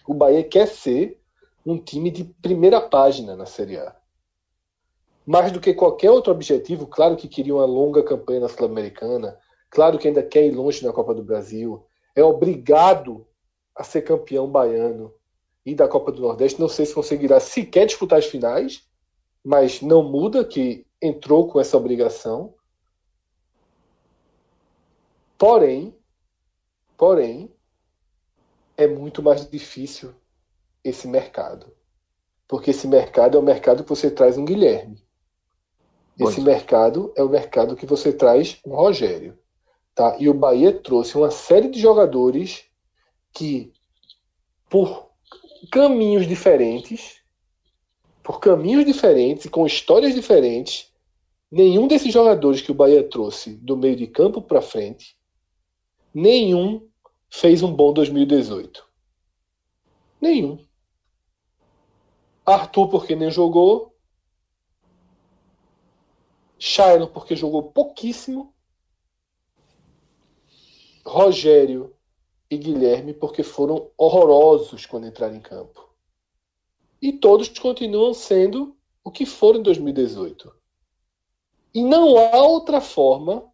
[0.07, 1.21] O Bahia quer ser
[1.65, 3.96] um time de primeira página na Série A.
[5.27, 9.37] Mais do que qualquer outro objetivo, claro que queria uma longa campanha na Sul-Americana,
[9.69, 11.85] claro que ainda quer ir longe na Copa do Brasil,
[12.15, 13.27] é obrigado
[13.75, 15.13] a ser campeão baiano,
[15.67, 16.61] e da Copa do Nordeste.
[16.61, 18.89] Não sei se conseguirá sequer disputar as finais,
[19.45, 22.55] mas não muda que entrou com essa obrigação.
[25.37, 25.95] Porém,
[26.97, 27.53] porém,
[28.77, 30.15] é muito mais difícil
[30.85, 31.75] esse mercado.
[32.47, 35.05] Porque esse mercado é o mercado que você traz um Guilherme.
[36.19, 39.39] Esse mercado é o mercado que você traz um Rogério.
[39.95, 40.17] Tá?
[40.19, 42.65] E o Bahia trouxe uma série de jogadores
[43.33, 43.73] que,
[44.69, 45.11] por
[45.71, 47.21] caminhos diferentes,
[48.23, 50.93] por caminhos diferentes e com histórias diferentes,
[51.51, 55.17] nenhum desses jogadores que o Bahia trouxe do meio de campo para frente,
[56.13, 56.89] nenhum
[57.31, 58.87] fez um bom 2018.
[60.21, 60.59] Nenhum.
[62.45, 63.96] Arthur porque nem jogou.
[66.59, 68.55] Shailon porque jogou pouquíssimo.
[71.05, 71.95] Rogério
[72.51, 75.89] e Guilherme porque foram horrorosos quando entraram em campo.
[77.01, 80.53] E todos continuam sendo o que foram em 2018.
[81.75, 83.53] E não há outra forma,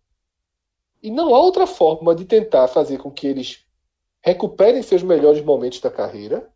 [1.03, 3.67] e não há outra forma de tentar fazer com que eles
[4.23, 6.49] recuperem seus melhores momentos da carreira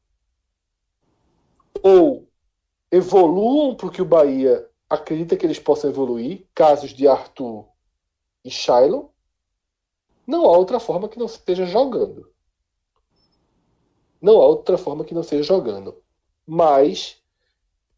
[1.82, 2.28] ou
[2.90, 7.66] evoluam para o que o Bahia acredita que eles possam evoluir, casos de Arthur
[8.44, 9.12] e Shiloh,
[10.26, 12.30] não há outra forma que não seja jogando.
[14.20, 16.02] Não há outra forma que não seja jogando.
[16.46, 17.22] Mas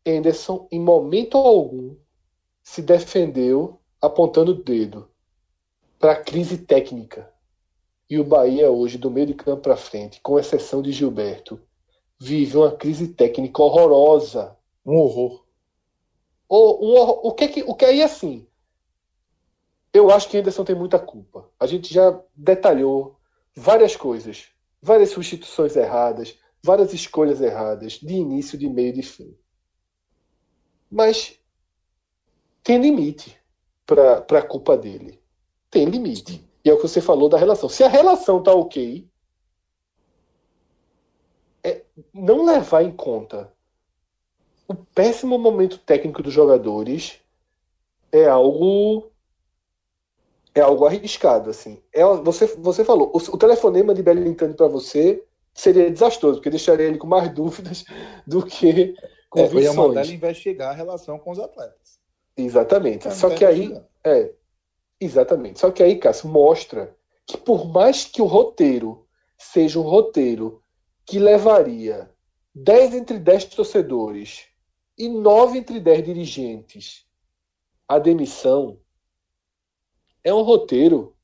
[0.05, 1.97] Henderson, em momento algum,
[2.63, 5.11] se defendeu apontando o dedo
[5.99, 7.33] para a crise técnica.
[8.09, 11.61] E o Bahia hoje, do meio de campo para frente, com exceção de Gilberto,
[12.19, 14.57] vive uma crise técnica horrorosa.
[14.85, 15.45] Um horror.
[16.49, 18.47] O, horror, o que é o que aí assim?
[19.93, 21.49] Eu acho que Henderson tem muita culpa.
[21.59, 23.19] A gente já detalhou
[23.55, 24.49] várias coisas,
[24.81, 29.37] várias substituições erradas, várias escolhas erradas, de início, de meio de fim.
[30.91, 31.39] Mas
[32.63, 33.39] tem limite
[33.85, 35.21] para a culpa dele.
[35.71, 36.47] Tem limite.
[36.65, 37.69] E é o que você falou da relação.
[37.69, 39.09] Se a relação tá ok,
[41.63, 41.83] é
[42.13, 43.53] não levar em conta
[44.69, 47.19] o péssimo momento técnico dos jogadores
[48.13, 49.11] é algo
[50.55, 51.83] é algo arriscado, assim.
[51.93, 56.87] É, você, você falou, o, o telefonema de Belintani para você seria desastroso, porque deixaria
[56.87, 57.85] ele com mais dúvidas
[58.27, 58.95] do que
[59.31, 59.65] convicções.
[59.65, 61.99] É, eu ia mandar ele investigar a relação com os atletas.
[62.37, 63.09] Exatamente.
[63.09, 63.81] É, Só que aí...
[64.05, 64.33] É,
[65.01, 65.61] exatamente.
[65.61, 66.95] Só que aí, Cássio, mostra
[67.27, 70.61] que por mais que o roteiro seja um roteiro
[71.07, 72.11] que levaria
[72.55, 74.48] 10 entre 10 torcedores
[74.99, 77.07] e 9 entre 10 dirigentes
[77.87, 78.79] à demissão,
[80.25, 81.15] é um roteiro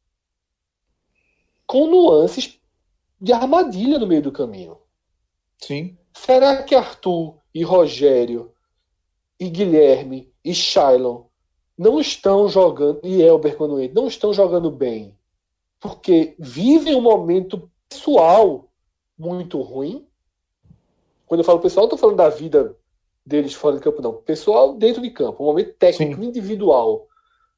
[1.67, 2.61] com nuances
[3.21, 4.79] de armadilha no meio do caminho.
[5.59, 5.97] Sim.
[6.13, 8.53] Será que Arthur e Rogério
[9.39, 11.25] e Guilherme e Shailon
[11.77, 15.17] não estão jogando, e Elber quando entra, não estão jogando bem
[15.81, 18.71] porque vivem um momento pessoal
[19.19, 20.09] muito ruim?
[21.27, 22.75] Quando eu falo pessoal, não estou falando da vida
[23.25, 24.15] deles fora de campo, não.
[24.15, 26.29] Pessoal dentro de campo, um momento técnico Sim.
[26.29, 27.09] individual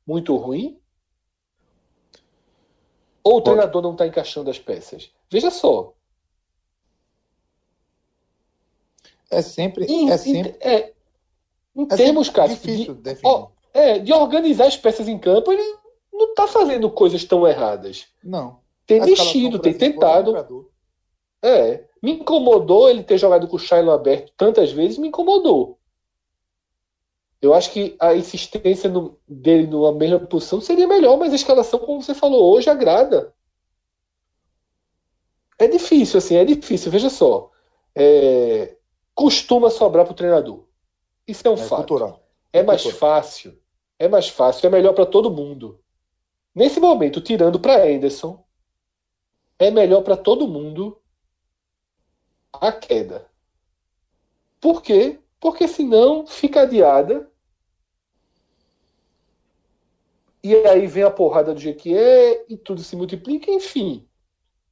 [0.07, 0.79] muito ruim
[3.27, 5.11] ou o treinador não está encaixando as peças?
[5.29, 5.93] Veja só.
[9.29, 9.85] É sempre.
[9.87, 10.57] Em, é sempre.
[10.61, 10.93] É,
[11.75, 12.51] em é termos, cara.
[12.51, 13.29] Difícil de, definir.
[13.29, 15.77] Ó, é, de organizar as peças em campo, ele
[16.13, 18.07] não tá fazendo coisas tão erradas.
[18.23, 18.61] Não.
[18.87, 20.71] Tem mexido, tem tentado.
[21.43, 21.85] É.
[22.03, 25.79] Me incomodou ele ter jogado com o Shiloh aberto tantas vezes, me incomodou.
[27.41, 31.79] Eu acho que a insistência no, dele numa mesma posição seria melhor, mas a escalação,
[31.79, 33.35] como você falou hoje, agrada.
[35.59, 36.91] É difícil, assim, é difícil.
[36.91, 37.51] Veja só.
[37.95, 38.77] É,
[39.15, 40.65] costuma sobrar para o treinador.
[41.27, 41.89] Isso é um é fato.
[41.89, 42.23] Cultural.
[42.53, 43.23] É mais cultural.
[43.23, 43.59] fácil.
[43.99, 44.67] É mais fácil.
[44.67, 45.81] É melhor para todo mundo.
[46.55, 48.43] Nesse momento, tirando para Anderson,
[49.59, 51.01] é melhor para todo mundo
[52.61, 53.27] a queda.
[54.61, 55.19] Por quê?
[55.41, 57.31] Porque senão fica adiada.
[60.43, 64.07] E aí vem a porrada do jeito que é, e tudo se multiplica, enfim.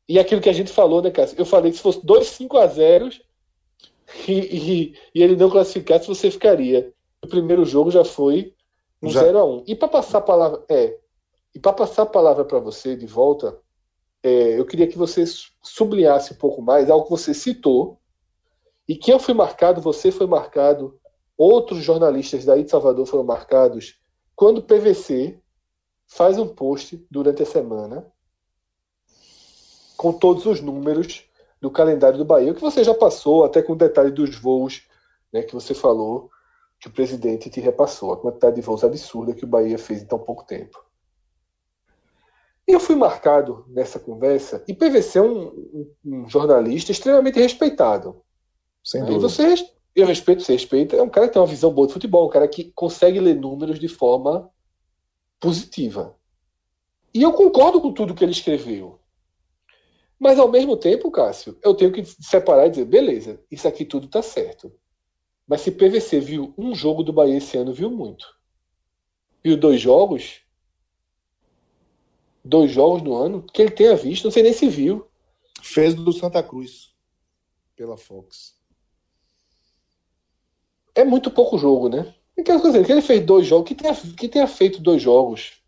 [0.09, 1.39] E aquilo que a gente falou, né, Cássio?
[1.39, 3.09] Eu falei que se fosse dois 5 a 0
[4.29, 6.93] e, e, e, ele não classificasse, você ficaria.
[7.23, 8.55] O primeiro jogo já foi
[9.03, 9.65] um 0 a 1 um.
[9.67, 10.65] E para passar a palavra.
[10.69, 10.99] É,
[11.55, 13.59] e para passar a palavra para você de volta,
[14.25, 15.23] é, eu queria que você
[15.63, 18.01] sublinhasse um pouco mais algo que você citou.
[18.89, 20.99] E que eu fui marcado, você foi marcado,
[21.37, 23.99] outros jornalistas daí de Salvador foram marcados,
[24.35, 25.39] quando o PVC
[26.07, 28.07] faz um post durante a semana
[29.97, 31.25] com todos os números
[31.61, 34.87] do calendário do Bahia, que você já passou, até com o detalhe dos voos
[35.33, 36.31] né, que você falou,
[36.79, 40.07] que o presidente te repassou, a quantidade de voos absurda que o Bahia fez em
[40.07, 40.84] tão pouco tempo.
[42.67, 48.23] E eu fui marcado nessa conversa, e PVC é um, um, jornalista extremamente respeitado.
[48.83, 49.07] Sem né?
[49.07, 49.29] dúvida.
[49.29, 49.55] Você,
[49.95, 52.31] eu respeito, você respeita, é um cara que tem uma visão boa de futebol, um
[52.31, 54.51] cara que consegue ler números de forma
[55.39, 56.17] positiva.
[57.13, 58.99] E eu concordo com tudo que ele escreveu.
[60.19, 64.09] Mas ao mesmo tempo, Cássio, eu tenho que separar e dizer, beleza, isso aqui tudo
[64.09, 64.73] tá certo.
[65.47, 68.27] Mas se PVC viu um jogo do Bahia esse ano, viu muito.
[69.43, 70.44] Viu dois jogos?
[72.45, 75.07] Dois jogos no ano que ele tenha visto, não sei nem se viu.
[75.63, 76.95] Fez do Santa Cruz
[77.75, 78.55] pela Fox.
[80.95, 82.15] É muito pouco jogo, né?
[82.37, 85.63] Que dizer, que ele fez dois jogos, que tenha, que tenha feito dois jogos.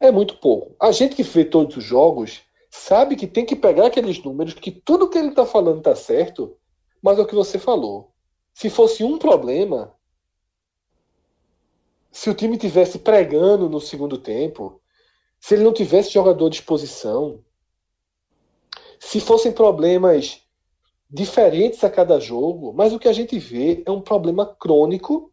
[0.00, 0.74] É muito pouco.
[0.80, 4.70] A gente que vê todos os jogos sabe que tem que pegar aqueles números, que
[4.70, 6.56] tudo que ele está falando está certo,
[7.00, 8.12] mas é o que você falou.
[8.52, 9.94] Se fosse um problema,
[12.10, 14.80] se o time tivesse pregando no segundo tempo,
[15.40, 17.42] se ele não tivesse jogador de exposição,
[18.98, 20.42] se fossem problemas
[21.08, 25.32] diferentes a cada jogo, mas o que a gente vê é um problema crônico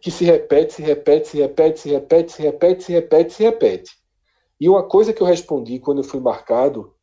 [0.00, 3.90] que se repete, se repete, se repete, se repete, se repete, se repete, se repete.
[4.58, 6.94] E uma coisa que eu respondi quando eu fui marcado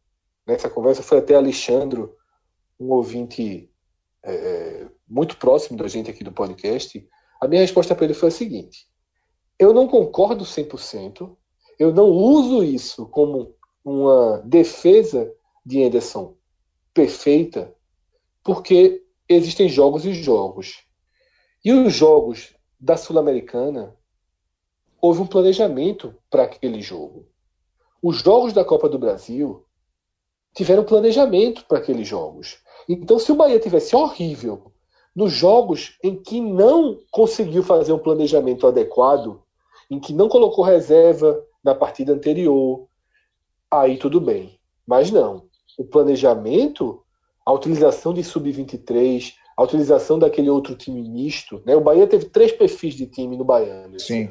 [0.45, 2.07] nessa conversa foi até Alexandre,
[2.79, 3.69] um ouvinte
[4.23, 7.07] é, muito próximo da gente aqui do podcast.
[7.41, 8.87] A minha resposta para ele foi a seguinte:
[9.59, 11.35] eu não concordo 100%,
[11.79, 15.33] eu não uso isso como uma defesa
[15.65, 16.35] de Anderson
[16.93, 17.73] perfeita,
[18.43, 20.83] porque existem jogos e jogos.
[21.63, 23.95] E os jogos da Sul-Americana,
[25.01, 27.25] houve um planejamento para aquele jogo.
[28.01, 29.65] Os jogos da Copa do Brasil
[30.55, 32.59] tiveram planejamento para aqueles jogos.
[32.87, 34.71] Então, se o Bahia tivesse horrível
[35.15, 39.41] nos jogos em que não conseguiu fazer um planejamento adequado,
[39.89, 42.87] em que não colocou reserva na partida anterior,
[43.71, 44.59] aí tudo bem.
[44.85, 45.47] Mas não.
[45.77, 47.03] O planejamento,
[47.45, 51.75] a utilização de sub-23, a utilização daquele outro time misto, né?
[51.75, 53.99] O Bahia teve três perfis de time no Baiano.
[53.99, 54.29] Sim.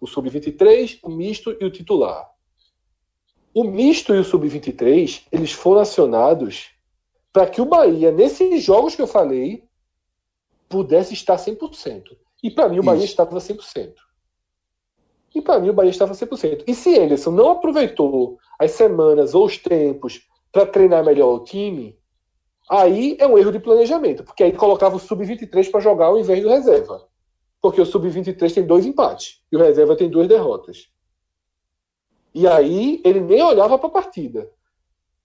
[0.00, 2.30] O sub-23, o misto e o titular.
[3.54, 6.70] O misto e o sub-23, eles foram acionados
[7.32, 9.64] para que o Bahia, nesses jogos que eu falei,
[10.68, 12.16] pudesse estar 100%.
[12.42, 13.12] E para mim o Bahia Isso.
[13.12, 13.94] estava 100%.
[15.36, 16.64] E para mim o Bahia estava 100%.
[16.66, 21.94] E se Anderson não aproveitou as semanas ou os tempos para treinar melhor o time,
[22.70, 26.42] aí é um erro de planejamento, porque aí colocava o sub-23 para jogar ao invés
[26.42, 27.06] do reserva.
[27.60, 30.88] Porque o sub-23 tem dois empates e o reserva tem duas derrotas.
[32.34, 34.50] E aí ele nem olhava para a partida.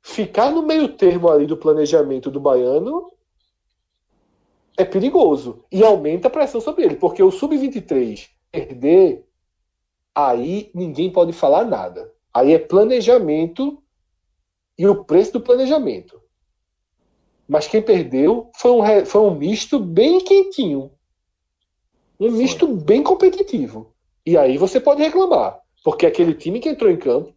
[0.02, 3.14] Ficar no meio termo ali do planejamento do baiano
[4.78, 9.26] é perigoso e aumenta a pressão sobre ele, porque o sub-23 perder,
[10.16, 12.12] aí ninguém pode falar nada.
[12.34, 13.82] Aí é planejamento
[14.78, 16.22] e o preço do planejamento.
[17.48, 20.92] Mas quem perdeu foi um, foi um misto bem quentinho.
[22.20, 22.38] Um foi.
[22.38, 23.94] misto bem competitivo.
[24.26, 25.60] E aí você pode reclamar.
[25.84, 27.34] Porque aquele time que entrou em campo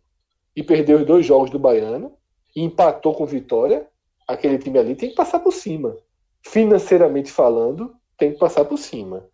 [0.55, 2.13] e perdeu os dois jogos do Baiano
[2.55, 3.89] e empatou com Vitória,
[4.29, 5.97] aquele time ali tem que passar por cima.
[6.43, 9.27] Financeiramente falando, tem que passar por cima.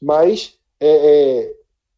[0.00, 1.54] Mas é, é,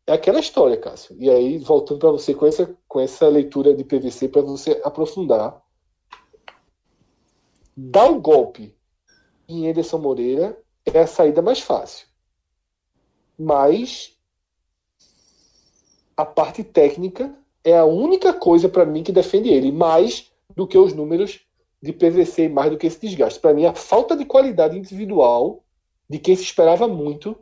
[0.06, 1.16] é aquela história, Cássio.
[1.18, 5.62] E aí, voltando para você com essa, com essa leitura de PVC, para você aprofundar.
[7.76, 8.76] Dar o golpe
[9.48, 12.06] em Ederson Moreira é a saída mais fácil.
[13.38, 14.18] Mas
[16.16, 17.34] a parte técnica
[17.64, 21.40] é a única coisa para mim que defende ele, mais do que os números
[21.82, 23.40] de PVC mais do que esse desgaste.
[23.40, 25.64] Para mim, a falta de qualidade individual
[26.08, 27.38] de quem se esperava muito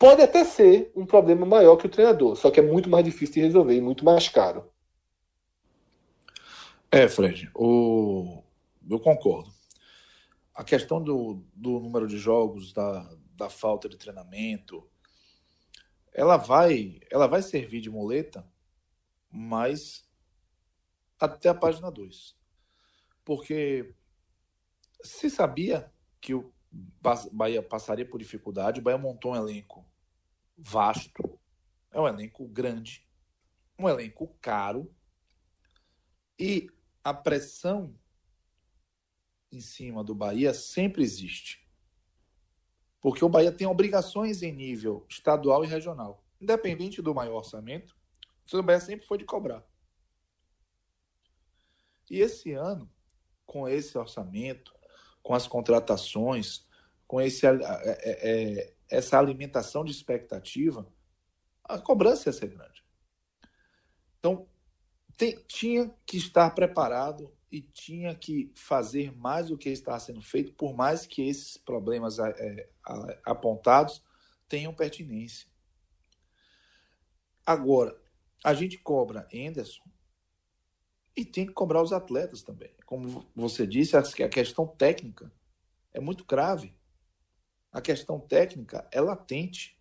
[0.00, 3.34] pode até ser um problema maior que o treinador, só que é muito mais difícil
[3.34, 4.72] de resolver e muito mais caro.
[6.90, 8.42] É, Fred, o...
[8.90, 9.52] eu concordo.
[10.54, 14.88] A questão do, do número de jogos, da, da falta de treinamento,
[16.14, 18.42] ela vai, ela vai servir de muleta,
[19.30, 20.08] mas
[21.18, 22.34] até a página 2.
[23.22, 23.94] Porque
[25.02, 26.50] se sabia que o
[27.30, 29.89] Bahia passaria por dificuldade, o Bahia montou um elenco
[30.62, 31.38] vasto,
[31.90, 33.06] é um elenco grande,
[33.78, 34.94] um elenco caro,
[36.38, 36.70] e
[37.02, 37.94] a pressão
[39.50, 41.66] em cima do Bahia sempre existe.
[43.00, 46.24] Porque o Bahia tem obrigações em nível estadual e regional.
[46.40, 47.96] Independente do maior orçamento,
[48.52, 49.64] o Bahia sempre foi de cobrar.
[52.10, 52.90] E esse ano,
[53.46, 54.74] com esse orçamento,
[55.22, 56.66] com as contratações,
[57.06, 60.86] com esse, é, é, essa alimentação de expectativa,
[61.64, 62.84] a cobrança ia ser grande.
[64.18, 64.48] Então,
[65.16, 70.52] tem, tinha que estar preparado e tinha que fazer mais do que está sendo feito,
[70.54, 72.70] por mais que esses problemas é,
[73.24, 74.02] apontados
[74.48, 75.48] tenham pertinência.
[77.44, 77.98] Agora,
[78.44, 79.82] a gente cobra Anderson
[81.16, 82.72] e tem que cobrar os atletas também.
[82.86, 85.32] Como você disse, a questão técnica
[85.92, 86.74] é muito grave.
[87.72, 89.78] A questão técnica é latente.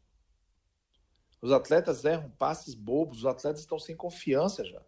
[1.41, 4.81] Os atletas erram passes bobos, os atletas estão sem confiança já.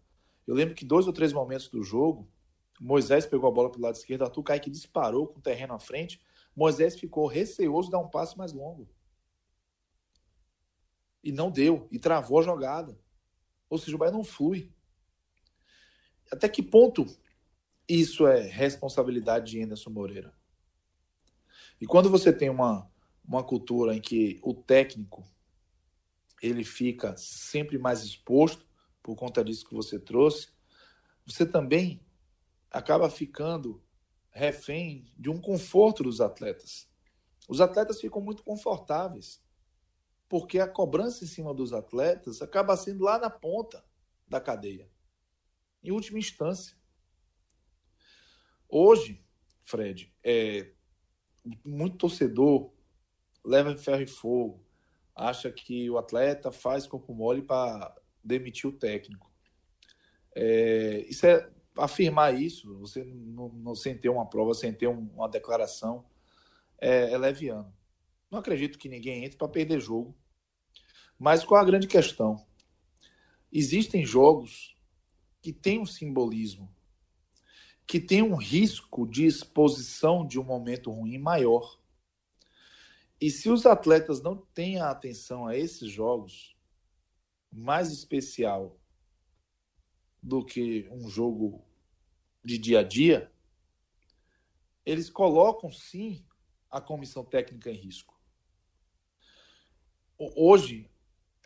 [0.45, 2.29] Eu lembro que dois ou três momentos do jogo,
[2.79, 5.79] Moisés pegou a bola para o lado esquerdo, Arthur Kaique disparou com o terreno à
[5.79, 6.19] frente.
[6.55, 8.89] Moisés ficou receoso de dar um passo mais longo.
[11.23, 12.99] E não deu, e travou a jogada.
[13.69, 14.71] Ou seja, o Bahia não flui.
[16.31, 17.05] Até que ponto
[17.87, 20.33] isso é responsabilidade de Anderson Moreira?
[21.81, 22.87] E quando você tem uma,
[23.27, 25.27] uma cultura em que o técnico
[26.39, 28.67] ele fica sempre mais exposto
[29.01, 30.49] por conta disso que você trouxe,
[31.25, 32.05] você também
[32.69, 33.83] acaba ficando
[34.29, 36.87] refém de um conforto dos atletas.
[37.49, 39.43] Os atletas ficam muito confortáveis,
[40.29, 43.83] porque a cobrança em cima dos atletas acaba sendo lá na ponta
[44.27, 44.87] da cadeia,
[45.83, 46.77] em última instância.
[48.69, 49.25] Hoje,
[49.63, 50.73] Fred, é,
[51.63, 52.71] muito torcedor
[53.43, 54.63] leva ferro e fogo,
[55.15, 59.31] acha que o atleta faz corpo mole para demitir o técnico.
[60.35, 65.09] É, isso é afirmar isso, você não, não, sem ter uma prova, sem ter um,
[65.15, 66.05] uma declaração,
[66.79, 67.73] é, é leviano.
[68.29, 70.15] Não acredito que ninguém entre para perder jogo.
[71.19, 72.43] Mas qual a grande questão?
[73.51, 74.75] Existem jogos
[75.41, 76.73] que têm um simbolismo,
[77.85, 81.79] que têm um risco de exposição de um momento ruim maior.
[83.19, 86.55] E se os atletas não têm a atenção a esses jogos,
[87.51, 88.79] mais especial
[90.23, 91.65] do que um jogo
[92.43, 93.31] de dia a dia,
[94.85, 96.25] eles colocam sim
[96.69, 98.19] a comissão técnica em risco.
[100.17, 100.89] Hoje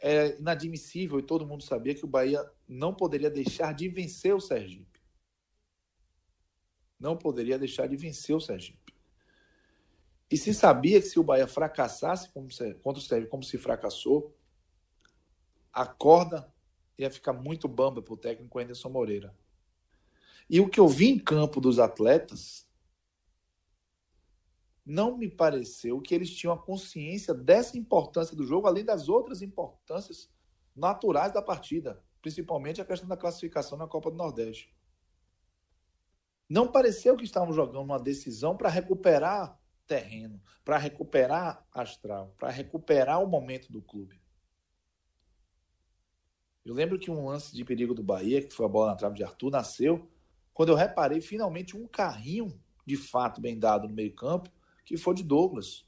[0.02, 4.40] é inadmissível e todo mundo sabia que o Bahia não poderia deixar de vencer o
[4.40, 4.95] Sergipe.
[7.00, 8.94] Não poderia deixar de vencer o Sergipe.
[10.30, 14.36] E se sabia que se o Bahia fracassasse contra o Sergipe como se fracassou,
[15.72, 16.52] a corda
[16.98, 19.36] ia ficar muito bamba para o técnico Anderson Moreira.
[20.50, 22.66] E o que eu vi em campo dos atletas
[24.86, 29.42] não me pareceu que eles tinham a consciência dessa importância do jogo, além das outras
[29.42, 30.30] importâncias
[30.76, 34.75] naturais da partida, principalmente a questão da classificação na Copa do Nordeste.
[36.50, 43.24] Não pareceu que estavam jogando uma decisão para recuperar terreno, para recuperar astral, para recuperar
[43.24, 44.20] o momento do clube.
[46.64, 49.16] Eu lembro que um lance de perigo do Bahia, que foi a bola na trave
[49.16, 50.10] de Arthur, nasceu
[50.54, 54.50] quando eu reparei finalmente um carrinho de fato bem dado no meio-campo,
[54.84, 55.86] que foi de Douglas.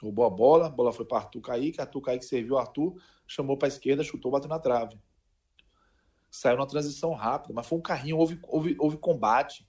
[0.00, 3.66] Roubou a bola, a bola foi para Arthur Kaique, Arthur Kaique serviu Arthur, chamou para
[3.66, 5.00] a esquerda, chutou, bateu na trave.
[6.30, 9.67] Saiu numa transição rápida, mas foi um carrinho, houve, houve, houve combate.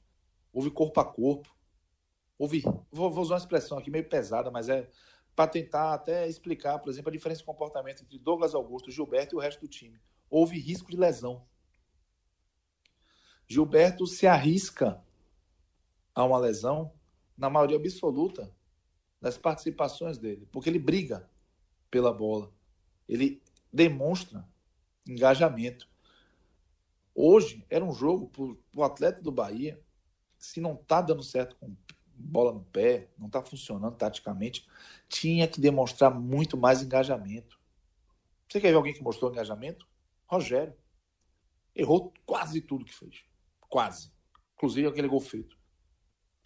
[0.53, 1.53] Houve corpo a corpo,
[2.37, 2.61] houve.
[2.91, 4.89] Vou, vou usar uma expressão aqui meio pesada, mas é
[5.35, 9.37] para tentar até explicar, por exemplo, a diferença de comportamento entre Douglas Augusto, Gilberto e
[9.37, 9.99] o resto do time.
[10.29, 11.45] Houve risco de lesão.
[13.47, 15.03] Gilberto se arrisca
[16.13, 16.93] a uma lesão
[17.37, 18.53] na maioria absoluta
[19.21, 21.29] das participações dele, porque ele briga
[21.89, 22.53] pela bola,
[23.07, 23.41] ele
[23.71, 24.47] demonstra
[25.07, 25.89] engajamento.
[27.15, 29.81] Hoje era um jogo para o atleta do Bahia,
[30.39, 31.75] se não está dando certo com
[32.15, 34.67] bola no pé, não está funcionando taticamente,
[35.07, 37.59] tinha que demonstrar muito mais engajamento.
[38.47, 39.87] Você quer ver alguém que mostrou engajamento?
[40.25, 40.73] Rogério.
[41.75, 43.23] Errou quase tudo que fez.
[43.69, 44.11] Quase.
[44.55, 45.57] Inclusive aquele gol feito.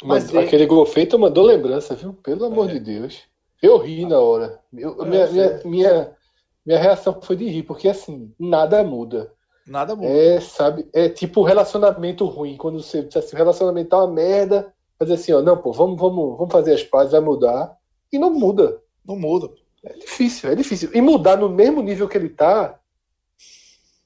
[0.03, 2.13] Mas, Mas aquele gol feito mandou lembrança, viu?
[2.13, 2.73] Pelo amor é.
[2.73, 3.23] de Deus.
[3.61, 4.61] Eu ri na hora.
[4.73, 6.17] Eu, é, minha, minha, minha,
[6.65, 9.33] minha reação foi de rir, porque assim, nada muda.
[9.65, 10.07] Nada muda.
[10.07, 12.57] É, sabe, é tipo relacionamento ruim.
[12.57, 16.37] Quando você assim, o relacionamento tá uma merda, fazer assim, ó, não, pô, vamos, vamos,
[16.37, 17.77] vamos fazer as pazes, vai mudar.
[18.11, 18.81] E não muda.
[19.05, 19.49] Não muda.
[19.83, 20.89] É difícil, é difícil.
[20.93, 22.79] E mudar no mesmo nível que ele tá,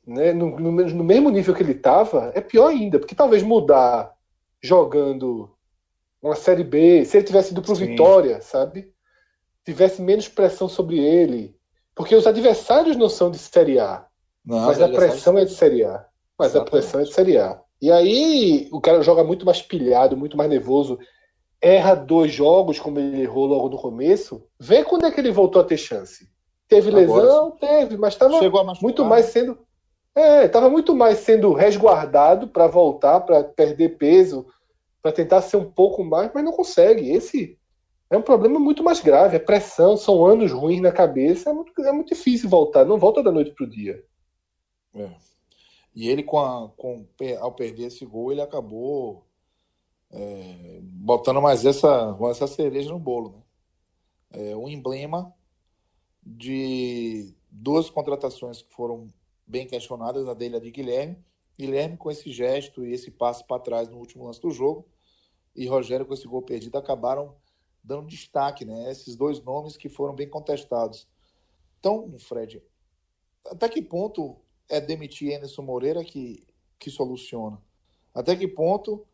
[0.06, 4.16] né, no, no, no mesmo nível que ele tava, é pior ainda, porque talvez mudar
[4.62, 5.52] jogando
[6.22, 7.88] uma série B, se ele tivesse ido pro Sim.
[7.88, 8.92] Vitória, sabe?
[9.64, 11.56] Tivesse menos pressão sobre ele.
[11.94, 14.07] Porque os adversários não são de Série A.
[14.48, 16.06] Não, mas a pressão é de Série A.
[16.40, 16.68] Mas Exatamente.
[16.68, 17.60] a pressão é de Série A.
[17.82, 20.98] E aí o cara joga muito mais pilhado, muito mais nervoso.
[21.62, 24.48] Erra dois jogos, como ele errou logo no começo.
[24.58, 26.30] Vê quando é que ele voltou a ter chance.
[26.70, 27.52] Teve Agora, lesão?
[27.52, 28.40] Teve, mas estava
[28.82, 29.58] muito mais sendo.
[30.16, 34.48] É, estava muito mais sendo resguardado para voltar, para perder peso,
[35.02, 37.12] para tentar ser um pouco mais, mas não consegue.
[37.12, 37.58] Esse
[38.10, 39.36] é um problema muito mais grave.
[39.36, 41.50] É pressão, são anos ruins na cabeça.
[41.50, 42.86] É muito, é muito difícil voltar.
[42.86, 44.02] Não volta da noite para o dia.
[44.98, 45.16] É.
[45.96, 47.08] E ele, com, a, com
[47.40, 49.26] ao perder esse gol, ele acabou
[50.12, 53.44] é, botando mais essa, essa cereja no bolo.
[54.32, 54.52] Né?
[54.52, 55.34] É um emblema
[56.24, 59.12] de duas contratações que foram
[59.46, 61.18] bem questionadas, a dele e a de Guilherme.
[61.58, 64.86] Guilherme com esse gesto e esse passo para trás no último lance do jogo,
[65.56, 67.36] e Rogério com esse gol perdido acabaram
[67.84, 68.92] dando destaque, né?
[68.92, 71.08] Esses dois nomes que foram bem contestados.
[71.80, 72.62] Então, Fred,
[73.46, 74.38] até que ponto
[74.70, 76.46] é demitir Anderson Moreira que,
[76.80, 77.62] que soluciona?
[78.14, 79.06] Até que ponto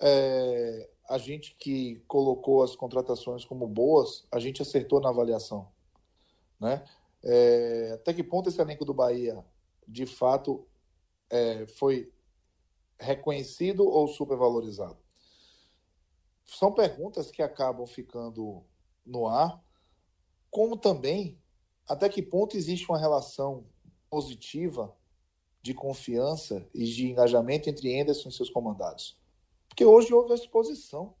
[0.00, 5.70] é, a gente que colocou as contratações como boas, a gente acertou na avaliação?
[6.60, 6.84] Né?
[7.22, 9.44] É, até que ponto esse elenco do Bahia,
[9.86, 10.66] de fato,
[11.30, 12.12] é, foi
[12.98, 14.98] reconhecido ou supervalorizado?
[16.44, 18.62] São perguntas que acabam ficando
[19.04, 19.62] no ar,
[20.50, 21.40] como também
[21.88, 23.66] até que ponto existe uma relação
[24.12, 24.94] positiva
[25.62, 29.18] de confiança e de engajamento entre Anderson e seus comandados.
[29.66, 31.14] Porque hoje houve a exposição.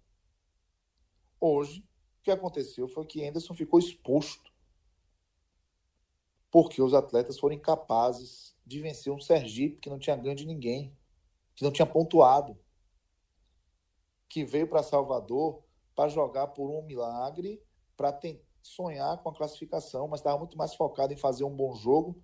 [1.40, 1.80] Hoje,
[2.20, 4.52] o que aconteceu foi que Anderson ficou exposto.
[6.50, 10.94] Porque os atletas foram incapazes de vencer um Sergipe que não tinha ganho de ninguém,
[11.54, 12.58] que não tinha pontuado,
[14.28, 15.62] que veio para Salvador
[15.96, 17.62] para jogar por um milagre,
[17.96, 18.20] para
[18.62, 22.22] sonhar com a classificação, mas estava muito mais focado em fazer um bom jogo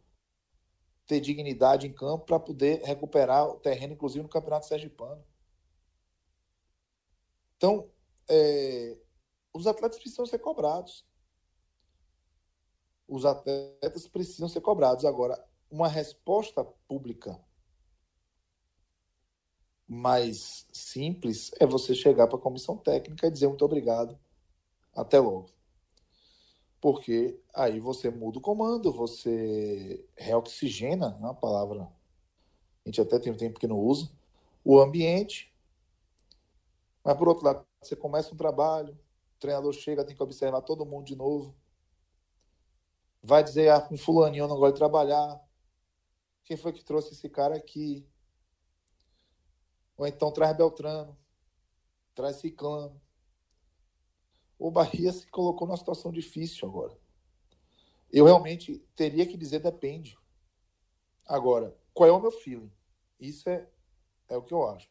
[1.08, 5.24] ter dignidade em campo para poder recuperar o terreno, inclusive no Campeonato Sergipano.
[7.56, 7.90] Então,
[8.28, 8.96] é,
[9.54, 11.04] os atletas precisam ser cobrados.
[13.08, 15.06] Os atletas precisam ser cobrados.
[15.06, 17.42] Agora, uma resposta pública
[19.86, 24.18] mais simples é você chegar para a comissão técnica e dizer muito obrigado.
[24.92, 25.57] Até logo
[26.80, 31.90] porque aí você muda o comando, você reoxigena, é uma palavra
[32.84, 34.10] a gente até tem um tempo que não usa,
[34.64, 35.54] o ambiente.
[37.04, 38.98] Mas por outro lado, você começa um trabalho,
[39.36, 41.54] o treinador chega, tem que observar todo mundo de novo.
[43.22, 45.38] Vai dizer, ah, um fulaninho não gosta de trabalhar.
[46.44, 48.08] Quem foi que trouxe esse cara aqui?
[49.98, 51.14] Ou então traz Beltrano,
[52.14, 52.98] traz Ciclano
[54.58, 56.96] o Bahia se colocou numa situação difícil agora.
[58.12, 60.18] Eu realmente teria que dizer depende.
[61.26, 62.70] Agora, qual é o meu feeling?
[63.20, 63.66] Isso é,
[64.28, 64.88] é o que eu acho.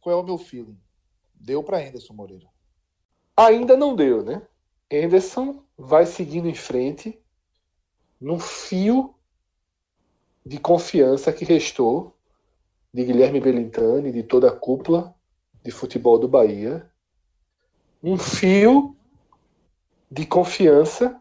[0.00, 0.78] Qual é o meu feeling?
[1.34, 2.48] Deu para Anderson Moreira.
[3.36, 4.46] Ainda não deu, né?
[4.92, 7.20] Anderson vai seguindo em frente
[8.20, 9.14] num fio
[10.44, 12.16] de confiança que restou
[12.92, 15.14] de Guilherme Belintani, de toda a cúpula
[15.62, 16.89] de futebol do Bahia,
[18.02, 18.96] um fio
[20.10, 21.20] de confiança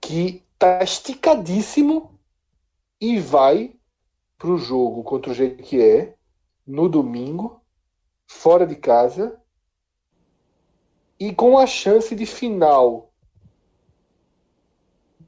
[0.00, 2.18] que está esticadíssimo
[3.00, 3.74] e vai
[4.38, 6.14] para o jogo contra o Jequié
[6.66, 7.60] no domingo
[8.26, 9.40] fora de casa
[11.18, 13.12] e com a chance de final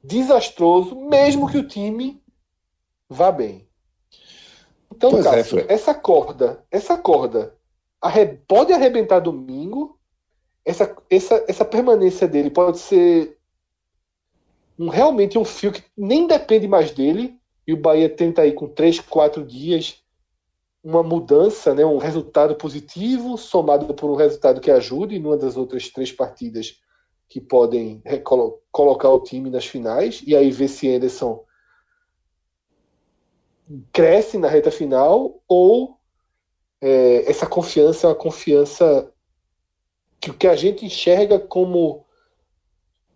[0.03, 2.23] desastroso, mesmo que o time
[3.09, 3.69] vá bem.
[4.91, 7.57] Então, pois é, Cássio, é, essa corda, essa corda
[8.01, 9.96] arre pode arrebentar domingo.
[10.67, 13.39] Essa, essa, essa permanência dele pode ser
[14.77, 17.39] um, realmente um fio que nem depende mais dele.
[17.67, 20.03] E o Bahia tenta aí com 3, 4 dias
[20.83, 25.91] uma mudança, né, um resultado positivo, somado por um resultado que ajude numa das outras
[25.91, 26.81] três partidas
[27.29, 28.01] que podem
[28.71, 31.45] colocar o time nas finais, e aí ver se Anderson
[33.93, 35.99] cresce na reta final ou
[36.81, 39.13] é, essa confiança é uma confiança
[40.27, 42.05] que o que a gente enxerga como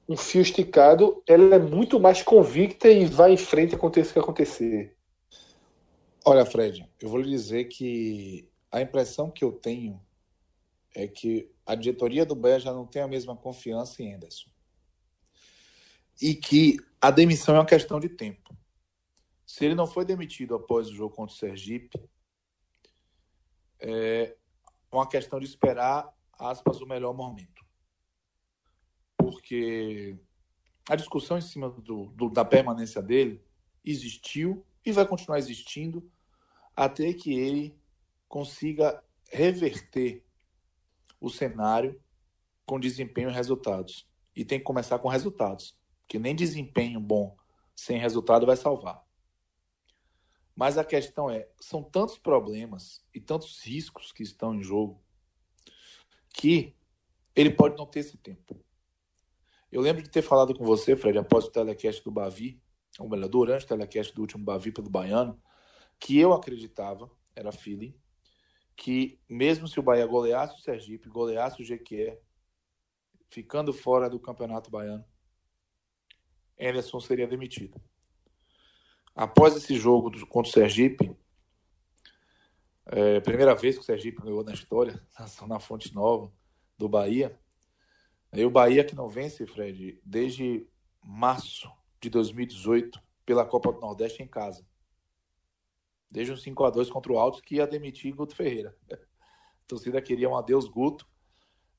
[0.08, 4.18] um fio esticado, ela é muito mais convicta e vai em frente aconteça o que
[4.20, 4.96] acontecer.
[6.24, 10.00] Olha, Fred, eu vou lhe dizer que a impressão que eu tenho
[10.94, 14.50] é que a diretoria do Bahia já não tem a mesma confiança em Anderson.
[16.22, 18.56] E que a demissão é uma questão de tempo.
[19.44, 21.98] Se ele não foi demitido após o jogo contra o Sergipe,
[23.80, 24.36] é
[24.92, 27.64] uma questão de esperar, aspas, o melhor momento.
[29.16, 30.18] Porque
[30.88, 33.44] a discussão em cima do, do, da permanência dele
[33.84, 36.10] existiu e vai continuar existindo
[36.74, 37.78] até que ele
[38.28, 40.24] consiga reverter
[41.20, 42.00] o cenário
[42.64, 44.08] com desempenho e resultados.
[44.34, 45.76] E tem que começar com resultados,
[46.08, 47.36] que nem desempenho bom
[47.74, 49.04] sem resultado vai salvar.
[50.54, 55.02] Mas a questão é, são tantos problemas e tantos riscos que estão em jogo
[56.32, 56.74] que
[57.34, 58.58] ele pode não ter esse tempo.
[59.70, 62.60] Eu lembro de ter falado com você, Fred, após o telecast do Bavi,
[62.98, 65.40] ou melhor, durante o telecast do último Bavi pelo Baiano,
[65.98, 67.94] que eu acreditava, era feeling,
[68.76, 72.20] que mesmo se o Bahia goleasse o Sergipe, goleasse o Jequié,
[73.28, 75.04] ficando fora do Campeonato Baiano,
[76.58, 77.80] Anderson seria demitido.
[79.14, 81.16] Após esse jogo contra o Sergipe,
[82.86, 85.00] é, primeira vez que o Sergipe ganhou na história,
[85.46, 86.32] na Fonte Nova
[86.76, 87.38] do Bahia,
[88.32, 90.66] aí o Bahia que não vence, Fred, desde
[91.02, 91.70] março
[92.00, 94.66] de 2018 pela Copa do Nordeste em casa.
[96.10, 98.76] Desde um 5 a 2 contra o Altos que ia demitir Guto Ferreira.
[98.90, 101.06] A torcida queria um adeus Guto.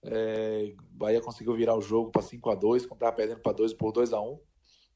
[0.01, 3.73] É, Bahia conseguiu virar o jogo para 5 a 2 quando estava perdendo para 2
[3.73, 4.39] por 2 a 1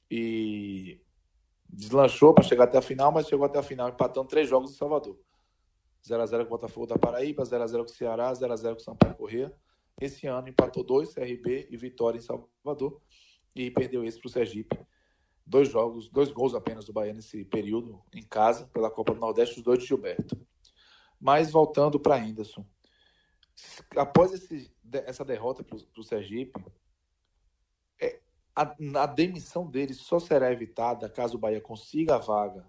[0.09, 1.01] e
[1.67, 4.75] deslanchou para chegar até a final, mas chegou até a final empatando três jogos em
[4.75, 5.19] Salvador.
[6.07, 9.53] 0x0 com o Botafogo da Paraíba, 0x0 com o Ceará, 0x0 com o Sampaio Corrêa.
[9.99, 13.01] Esse ano empatou dois CRB e Vitória em Salvador
[13.55, 14.77] e perdeu esse para o Sergipe
[15.45, 19.57] dois jogos, dois gols apenas do Bahia nesse período em casa pela Copa do Nordeste,
[19.57, 20.35] os dois de Gilberto.
[21.19, 22.65] Mas voltando para Anderson,
[23.95, 26.59] após esse, essa derrota para o Sergipe,
[28.01, 28.19] é,
[28.55, 32.67] a, a demissão dele só será evitada caso o Bahia consiga a vaga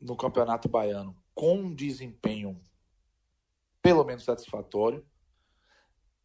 [0.00, 2.64] no Campeonato Baiano com um desempenho
[3.82, 5.06] pelo menos satisfatório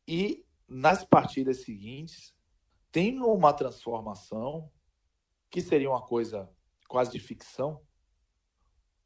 [0.07, 2.34] e nas partidas seguintes
[2.91, 4.71] tem uma transformação
[5.49, 6.49] que seria uma coisa
[6.88, 7.82] quase de ficção,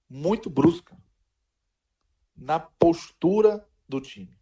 [0.10, 0.98] muito brusca
[2.36, 4.40] na postura do time,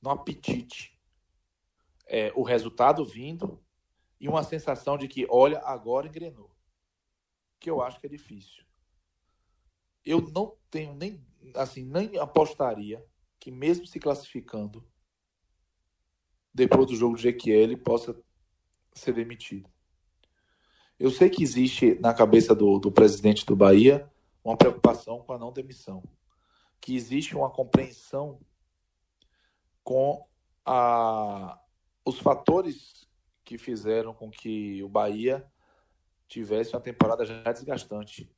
[0.00, 0.98] no apetite.
[2.06, 3.64] É, o resultado vindo
[4.20, 6.54] e uma sensação de que, olha, agora engrenou.
[7.58, 8.64] Que eu acho que é difícil.
[10.04, 11.24] Eu não tenho nem,
[11.54, 13.04] assim, nem apostaria
[13.38, 14.84] que mesmo se classificando,
[16.54, 18.16] depois do jogo de Equiel possa
[18.92, 19.68] ser demitido.
[20.98, 24.08] Eu sei que existe na cabeça do, do presidente do Bahia
[24.44, 26.02] uma preocupação com a não demissão,
[26.80, 28.40] que existe uma compreensão
[29.82, 30.24] com
[30.64, 31.60] a,
[32.04, 33.08] os fatores
[33.44, 35.44] que fizeram com que o Bahia
[36.28, 38.30] tivesse uma temporada já desgastante.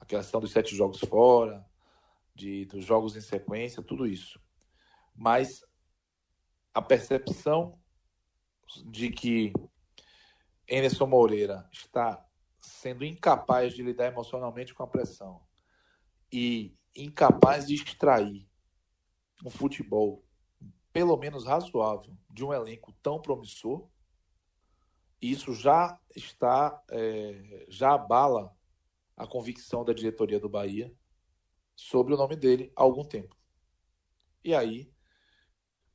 [0.00, 1.64] A questão dos sete jogos fora,
[2.34, 4.40] de, dos jogos em sequência, tudo isso.
[5.14, 5.64] Mas
[6.72, 7.78] a percepção
[8.86, 9.52] de que
[10.70, 12.24] Anderson Moreira está
[12.58, 15.42] sendo incapaz de lidar emocionalmente com a pressão
[16.32, 18.48] e incapaz de extrair
[19.44, 20.24] um futebol
[20.92, 23.88] pelo menos razoável de um elenco tão promissor,
[25.20, 28.54] isso já está é, já abala
[29.20, 30.90] a convicção da diretoria do Bahia
[31.76, 33.36] sobre o nome dele há algum tempo.
[34.42, 34.90] E aí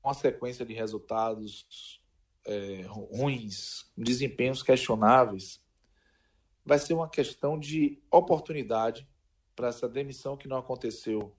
[0.04, 2.00] uma sequência de resultados
[2.46, 5.60] é, ruins, desempenhos questionáveis,
[6.64, 9.10] vai ser uma questão de oportunidade
[9.56, 11.36] para essa demissão que não aconteceu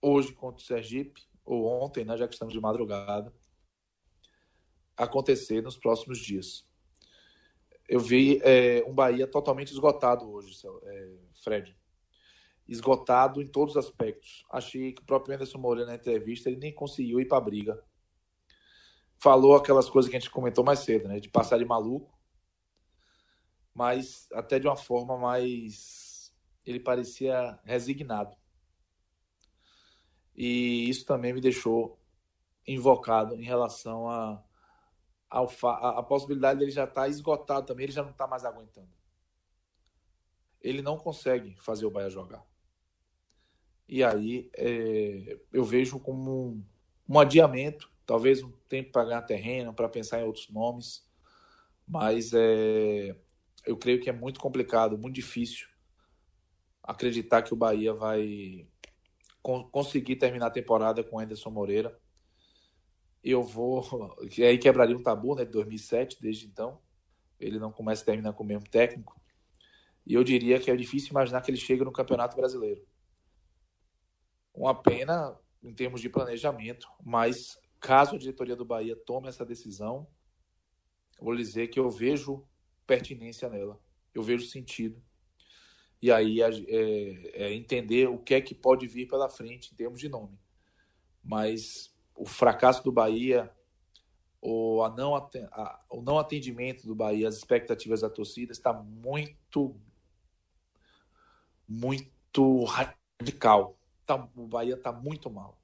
[0.00, 3.34] hoje contra o Sergipe, ou ontem, né, já que estamos de madrugada,
[4.96, 6.64] acontecer nos próximos dias.
[7.90, 11.08] Eu vi é, um Bahia totalmente esgotado hoje, é,
[11.42, 11.76] Fred.
[12.68, 14.44] Esgotado em todos os aspectos.
[14.48, 17.84] Achei que o próprio Anderson Moreira na entrevista ele nem conseguiu ir para a briga.
[19.18, 21.18] Falou aquelas coisas que a gente comentou mais cedo, né?
[21.18, 22.16] De passar de maluco,
[23.74, 26.32] mas até de uma forma mais.
[26.64, 28.36] Ele parecia resignado.
[30.36, 32.00] E isso também me deixou
[32.64, 34.40] invocado em relação a
[35.30, 38.90] a, a possibilidade dele já estar tá esgotado também, ele já não está mais aguentando.
[40.60, 42.44] Ele não consegue fazer o Bahia jogar.
[43.88, 46.64] E aí é, eu vejo como um,
[47.08, 51.08] um adiamento, talvez um tempo para ganhar terreno, para pensar em outros nomes,
[51.86, 53.16] mas é,
[53.64, 55.68] eu creio que é muito complicado, muito difícil
[56.82, 58.66] acreditar que o Bahia vai
[59.42, 61.98] conseguir terminar a temporada com Anderson Moreira
[63.22, 64.16] eu vou.
[64.30, 66.80] Que aí quebraria um tabu né, de 2007, desde então.
[67.38, 69.18] Ele não começa e termina com o mesmo técnico.
[70.06, 72.86] E eu diria que é difícil imaginar que ele chega no Campeonato Brasileiro.
[74.52, 80.06] Uma pena em termos de planejamento, mas caso a diretoria do Bahia tome essa decisão,
[81.18, 82.46] vou dizer que eu vejo
[82.86, 83.78] pertinência nela,
[84.14, 85.02] eu vejo sentido.
[86.02, 86.48] E aí é,
[87.34, 90.38] é entender o que é que pode vir pela frente em termos de nome.
[91.22, 91.89] Mas
[92.20, 93.50] o fracasso do Bahia,
[94.42, 99.74] o, a não, a, o não atendimento do Bahia, as expectativas da torcida está muito,
[101.66, 103.78] muito radical.
[104.04, 105.58] Tá, o Bahia está muito mal.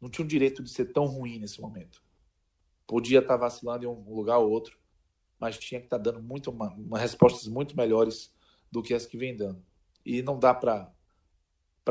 [0.00, 2.02] Não tinha o direito de ser tão ruim nesse momento.
[2.86, 4.78] Podia estar tá vacilando em um lugar ou outro,
[5.38, 8.34] mas tinha que estar tá dando muito uma, uma, respostas muito melhores
[8.70, 9.62] do que as que vem dando.
[10.06, 10.88] E não dá para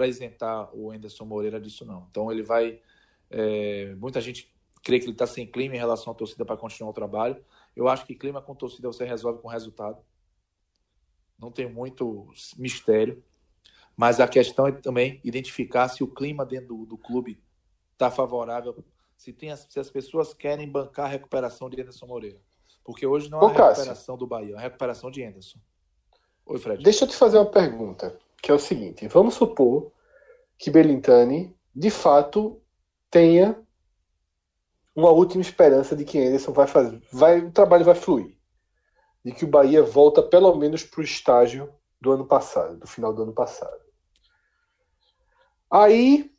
[0.07, 2.07] isentar o Anderson Moreira disso não.
[2.09, 2.81] Então ele vai
[3.31, 4.53] é, muita gente
[4.83, 7.43] crê que ele está sem clima em relação à torcida para continuar o trabalho.
[7.75, 9.97] Eu acho que clima com torcida você resolve com resultado.
[11.39, 13.23] Não tem muito mistério.
[13.95, 17.41] Mas a questão é também identificar se o clima dentro do, do clube
[17.93, 18.83] está favorável,
[19.15, 22.41] se, tem as, se as pessoas querem bancar a recuperação de Anderson Moreira.
[22.83, 25.59] Porque hoje não é a recuperação do Bahia, é a recuperação de Anderson.
[26.45, 26.83] Oi, Fred.
[26.83, 29.91] Deixa eu te fazer uma pergunta, que é o seguinte: vamos supor
[30.57, 32.59] que Belintani, de fato,
[33.11, 33.61] tenha
[34.95, 38.35] uma última esperança de que Anderson vai fazer, vai, o trabalho vai fluir,
[39.23, 43.13] de que o Bahia volta pelo menos para o estágio do ano passado, do final
[43.13, 43.79] do ano passado.
[45.69, 46.31] Aí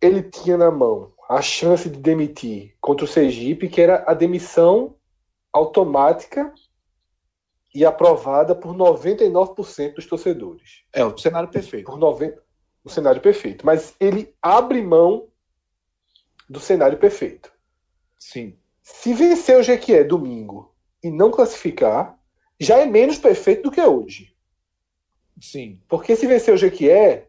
[0.00, 4.96] ele tinha na mão a chance de demitir contra o Sergipe, que era a demissão
[5.52, 6.52] automática
[7.74, 10.84] e aprovada por 99% dos torcedores.
[10.92, 11.84] É o cenário perfeito.
[11.84, 12.42] Por 90,
[12.82, 13.66] o cenário perfeito.
[13.66, 15.28] Mas ele abre mão
[16.48, 17.52] do cenário perfeito.
[18.18, 18.56] Sim.
[18.82, 22.18] Se vencer o Jequié domingo e não classificar,
[22.58, 24.34] já é menos perfeito do que é hoje.
[25.40, 25.80] Sim.
[25.88, 27.28] Porque se vencer o Jequié,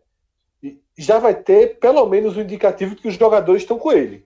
[0.98, 4.26] já vai ter pelo menos o um indicativo de que os jogadores estão com ele.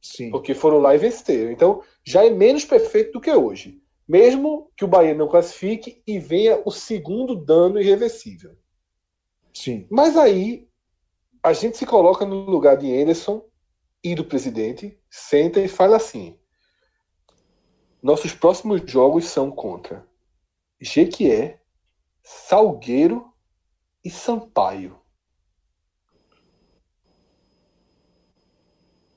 [0.00, 0.30] Sim.
[0.30, 1.50] Porque foram lá e venceram.
[1.50, 3.82] Então, já é menos perfeito do que hoje.
[4.06, 8.54] Mesmo que o Bahia não classifique e venha o segundo dano irreversível.
[9.52, 9.86] Sim.
[9.90, 10.68] Mas aí,
[11.42, 13.42] a gente se coloca no lugar de Anderson
[14.04, 16.38] e do presidente senta e fala assim:
[18.02, 20.06] nossos próximos jogos são contra
[20.78, 21.62] Jequié,
[22.22, 23.32] Salgueiro
[24.04, 25.00] e Sampaio.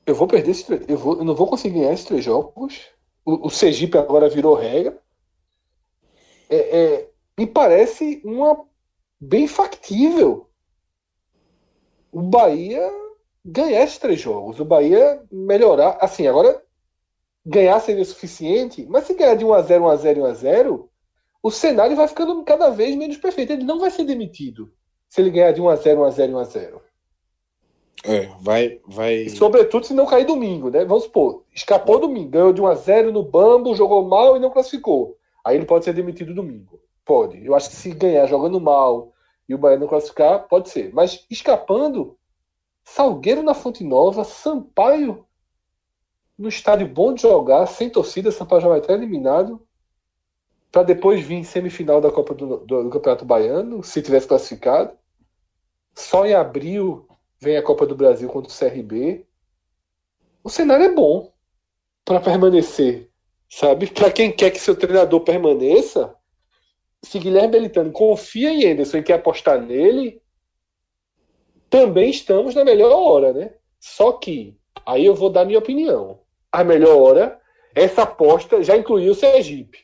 [0.06, 2.80] Eu vou perder esse, eu, vou, eu não vou conseguir ganhar esses três jogos.
[3.26, 4.98] O, o Sergipe agora virou regra.
[6.48, 8.66] É, é, me parece uma
[9.20, 10.48] bem factível.
[12.10, 12.90] O Bahia
[13.44, 14.60] ganhar esses três jogos.
[14.60, 15.98] O Bahia melhorar.
[16.00, 16.62] Assim, agora
[17.44, 20.88] ganhar seria suficiente, mas se ganhar de 1x0, 1x0 e 1x0,
[21.42, 23.52] o cenário vai ficando cada vez menos perfeito.
[23.52, 24.72] Ele não vai ser demitido
[25.08, 26.80] se ele ganhar de 1x0, 1x0 e 1x0.
[28.04, 29.14] É, vai, vai.
[29.14, 30.84] E sobretudo se não cair domingo, né?
[30.84, 32.00] Vamos supor, escapou é.
[32.00, 35.16] domingo, ganhou de 1x0 no Bambo, jogou mal e não classificou.
[35.44, 36.80] Aí ele pode ser demitido domingo.
[37.04, 37.44] Pode.
[37.44, 39.12] Eu acho que se ganhar jogando mal
[39.48, 40.92] e o Bahia não classificar, pode ser.
[40.92, 42.17] Mas escapando,
[42.94, 45.24] Salgueiro na Fonte Nova, Sampaio
[46.38, 49.66] no estádio bom de jogar, sem torcida, Sampaio já vai estar eliminado.
[50.70, 54.96] Para depois vir em semifinal da Copa do, do, do, Campeonato Baiano, se tivesse classificado.
[55.94, 57.06] Só em abril
[57.40, 59.26] vem a Copa do Brasil contra o CRB.
[60.42, 61.32] O cenário é bom
[62.04, 63.10] para permanecer,
[63.50, 63.86] sabe?
[63.88, 66.14] Para quem quer que seu treinador permaneça,
[67.02, 70.22] se Guilherme Belitano confia em Anderson e quer apostar nele,
[71.68, 73.52] também estamos na melhor hora, né?
[73.78, 76.20] Só que, aí eu vou dar minha opinião.
[76.50, 77.40] A melhor hora,
[77.74, 79.78] essa aposta já incluiu o Sergipe.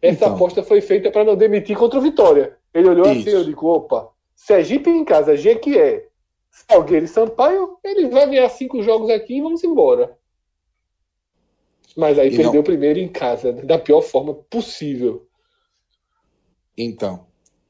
[0.00, 0.34] Essa então.
[0.34, 2.58] aposta foi feita para não demitir contra o Vitória.
[2.74, 3.20] Ele olhou Isso.
[3.20, 6.08] assim, eu digo, opa, Sergipe em casa, G que é,
[6.50, 10.18] Salgueiro e Sampaio, ele vai ganhar cinco jogos aqui e vamos embora.
[11.96, 12.62] Mas aí e perdeu não...
[12.62, 15.26] primeiro em casa, da pior forma possível.
[16.76, 17.26] Então,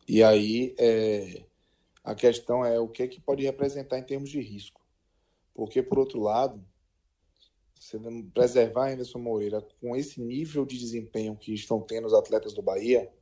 [0.09, 1.43] e aí é,
[2.05, 4.81] a questão é o que, é que pode representar em termos de risco.
[5.55, 6.65] Porque, por outro lado,
[7.75, 7.99] você
[8.33, 13.13] preservar Anderson Moreira com esse nível de desempenho que estão tendo os atletas do Bahia,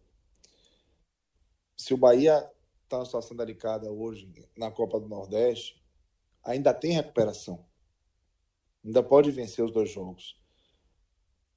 [1.76, 2.51] se o Bahia
[2.85, 5.83] está numa situação delicada hoje na Copa do Nordeste,
[6.43, 7.66] ainda tem recuperação.
[8.85, 10.39] Ainda pode vencer os dois jogos.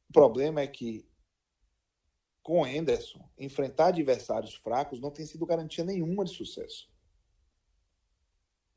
[0.10, 1.06] O problema é que
[2.42, 6.93] com Anderson, enfrentar adversários fracos não tem sido garantia nenhuma de sucesso.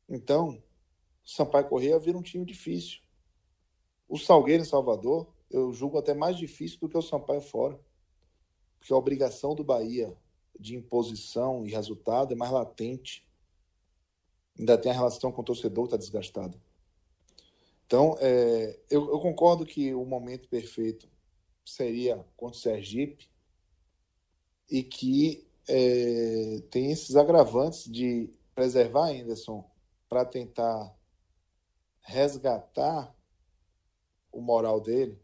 [0.08, 0.62] Então,
[1.24, 3.00] Sampaio Correia vira um time difícil.
[4.08, 7.78] O Salgueiro em Salvador, eu julgo até mais difícil do que o Sampaio fora.
[8.78, 10.16] Porque a obrigação do Bahia
[10.58, 13.26] de imposição e resultado é mais latente.
[14.58, 16.56] Ainda tem a relação com o torcedor que está desgastada.
[17.86, 21.08] Então, é, eu, eu, concordo que o momento perfeito
[21.64, 23.28] seria contra o Sergipe
[24.68, 29.68] e que é, tem esses agravantes de preservar Anderson
[30.08, 30.96] para tentar
[32.00, 33.14] resgatar
[34.30, 35.20] o moral dele,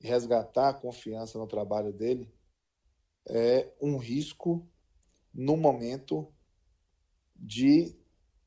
[0.00, 2.32] resgatar a confiança no trabalho dele,
[3.26, 4.68] é um risco
[5.32, 6.32] no momento
[7.34, 7.96] de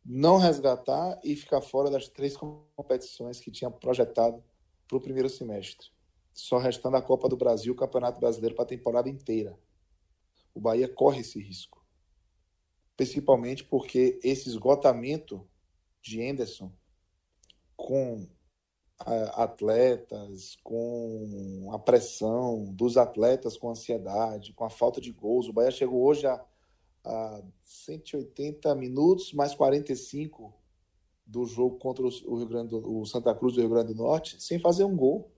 [0.03, 4.43] não resgatar e ficar fora das três competições que tinha projetado
[4.88, 5.89] para o primeiro semestre.
[6.34, 9.57] Só restando a Copa do Brasil o Campeonato Brasileiro para a temporada inteira.
[10.53, 11.84] O Bahia corre esse risco.
[12.95, 15.47] Principalmente porque esse esgotamento
[16.06, 16.72] de Henderson
[17.76, 18.28] com
[19.34, 25.49] atletas, com a pressão dos atletas, com a ansiedade, com a falta de gols.
[25.49, 26.45] O Bahia chegou hoje a,
[27.03, 30.53] a 180 minutos mais 45
[31.26, 34.41] do jogo contra o, Rio Grande do, o Santa Cruz do Rio Grande do Norte
[34.41, 35.30] sem fazer um gol.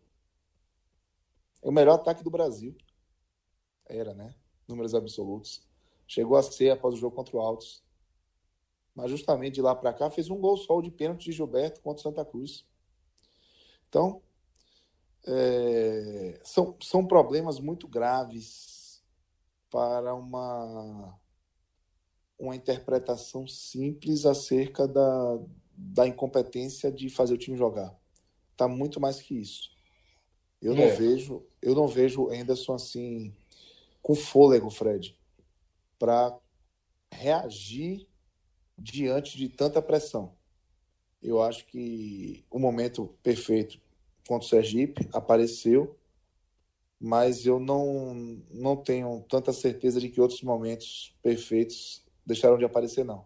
[1.63, 2.75] É o melhor ataque do Brasil.
[3.85, 4.35] Era, né?
[4.67, 5.65] Números absolutos.
[6.05, 7.83] Chegou a ser após o jogo contra o Altos.
[8.97, 12.01] Mas justamente de lá para cá fez um gol só de pênalti de Gilberto contra
[12.01, 12.65] Santa Cruz.
[13.87, 14.23] Então,
[15.23, 19.03] é, são, são problemas muito graves
[19.69, 21.15] para uma,
[22.39, 25.39] uma interpretação simples acerca da,
[25.77, 27.95] da incompetência de fazer o time jogar.
[28.51, 29.69] Está muito mais que isso.
[30.59, 30.95] Eu não é.
[30.95, 33.31] vejo, eu não vejo Anderson assim
[34.01, 35.15] com fôlego, Fred,
[35.99, 36.35] para
[37.11, 38.06] reagir
[38.77, 40.33] diante de tanta pressão.
[41.21, 43.79] Eu acho que o momento perfeito
[44.27, 45.97] contra o Sergipe apareceu,
[46.99, 48.13] mas eu não,
[48.51, 53.25] não tenho tanta certeza de que outros momentos perfeitos deixaram de aparecer, não.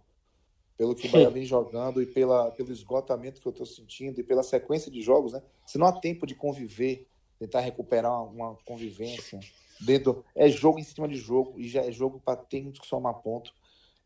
[0.78, 4.24] Pelo que o Bahia vem jogando e pela, pelo esgotamento que eu estou sentindo e
[4.24, 5.42] pela sequência de jogos, né?
[5.66, 9.40] Se não há tempo de conviver, tentar recuperar uma, convivência
[9.80, 10.24] dentro.
[10.36, 13.54] É jogo em cima de jogo e já é jogo para ter que somar ponto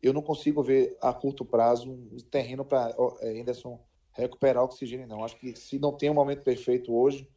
[0.06, 3.80] eu não consigo ver a curto prazo um terreno para é, Henderson
[4.14, 5.24] recuperar oxigênio, não.
[5.24, 7.28] Acho que se não tem um momento perfeito hoje,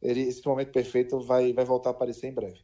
[0.00, 2.60] ele, esse momento perfeito vai, vai voltar a aparecer em breve.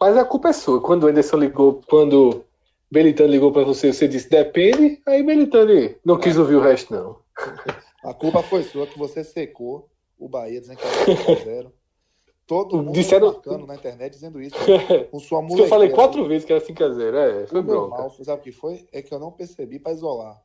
[0.00, 0.80] Mas a culpa é sua.
[0.80, 2.44] Quando o Anderson ligou, quando
[2.90, 7.18] Belitani ligou para você, você disse depende, aí Belitani não quis ouvir o resto, não.
[8.04, 9.88] A culpa foi sua que você secou
[10.18, 11.72] o Bahia dizendo que era 0
[12.46, 13.32] Todo mundo Disseram...
[13.32, 14.56] marcando na internet dizendo isso.
[15.10, 17.14] Com sua Eu falei quatro vezes que era 5x0.
[17.14, 17.96] É, foi bronca.
[17.96, 18.86] Normal, sabe o que foi?
[18.92, 20.42] É que eu não percebi para isolar.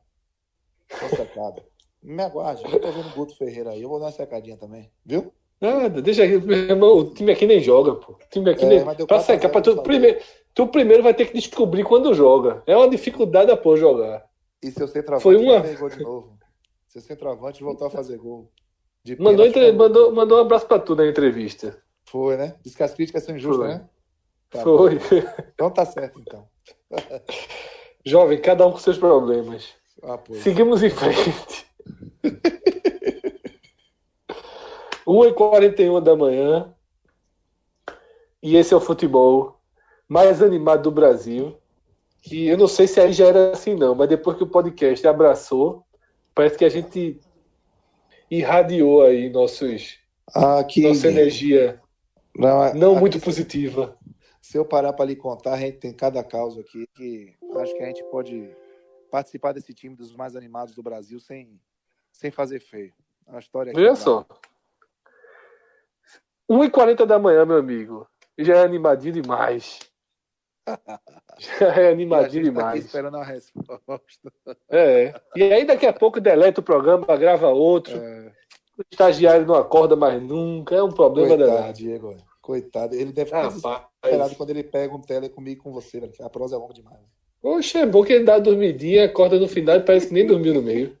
[0.88, 1.62] Só secada.
[2.02, 3.82] Me aguarde, eu tô vendo o Guto Ferreira aí.
[3.82, 4.90] Eu vou dar uma secadinha também.
[5.04, 5.30] Viu?
[5.60, 6.38] Nada, deixa aqui.
[6.38, 8.12] Meu irmão, o time aqui nem joga, pô.
[8.12, 9.06] O time aqui é, nem.
[9.06, 10.18] Pra secar, pra tu, primeiro,
[10.54, 12.62] tu primeiro vai ter que descobrir quando joga.
[12.66, 14.24] É uma dificuldade após jogar.
[14.62, 15.60] E seu centroavante foi uma...
[15.60, 16.38] gol de novo.
[16.88, 18.50] Seu centroavante voltou a fazer gol.
[19.18, 19.72] Mandou, entre...
[19.72, 21.80] mandou, mandou um abraço pra tu na entrevista.
[22.10, 22.56] Foi, né?
[22.60, 23.74] Diz que as críticas são injustas, Foi.
[23.74, 23.88] né?
[24.50, 24.98] Tá Foi.
[24.98, 25.04] Bom.
[25.54, 26.48] Então tá certo, então.
[28.04, 29.68] Jovem, cada um com seus problemas.
[30.02, 31.66] Ah, Seguimos em frente.
[35.06, 36.74] 1h41 da manhã.
[38.42, 39.60] E esse é o futebol
[40.08, 41.56] mais animado do Brasil.
[42.22, 45.06] Que eu não sei se aí já era assim, não, mas depois que o podcast
[45.06, 45.86] abraçou,
[46.34, 47.20] parece que a gente
[48.28, 49.98] irradiou aí nossos,
[50.34, 50.82] ah, que...
[50.82, 51.80] nossa energia
[52.36, 53.96] não, é, não muito positiva.
[54.40, 57.82] Se eu parar para lhe contar, a gente tem cada causa aqui que acho que
[57.82, 58.50] a gente pode
[59.10, 61.60] participar desse time dos mais animados do Brasil sem,
[62.12, 62.92] sem fazer feio.
[63.26, 64.26] É uma história Veja só.
[66.50, 68.08] 1h40 da manhã, meu amigo.
[68.38, 69.78] Já é animadinho demais.
[71.38, 72.80] Já é animadinho demais.
[72.80, 74.00] Tá esperando a resposta.
[74.68, 75.20] É.
[75.36, 77.96] E aí daqui a pouco deleta o programa, grava outro.
[77.96, 78.32] É.
[78.80, 80.74] O estagiário não acorda mais nunca.
[80.74, 81.72] É um problema Coitado, danado.
[81.74, 82.16] Diego.
[82.40, 82.94] Coitado.
[82.94, 86.14] Ele deve ficar desesperado quando ele pega um tele comigo com você, velho.
[86.20, 86.98] A prosa é longa demais.
[87.42, 90.54] Poxa, é bom que ele dá dormidinha, acorda no final e parece que nem dormiu
[90.54, 90.96] no meio.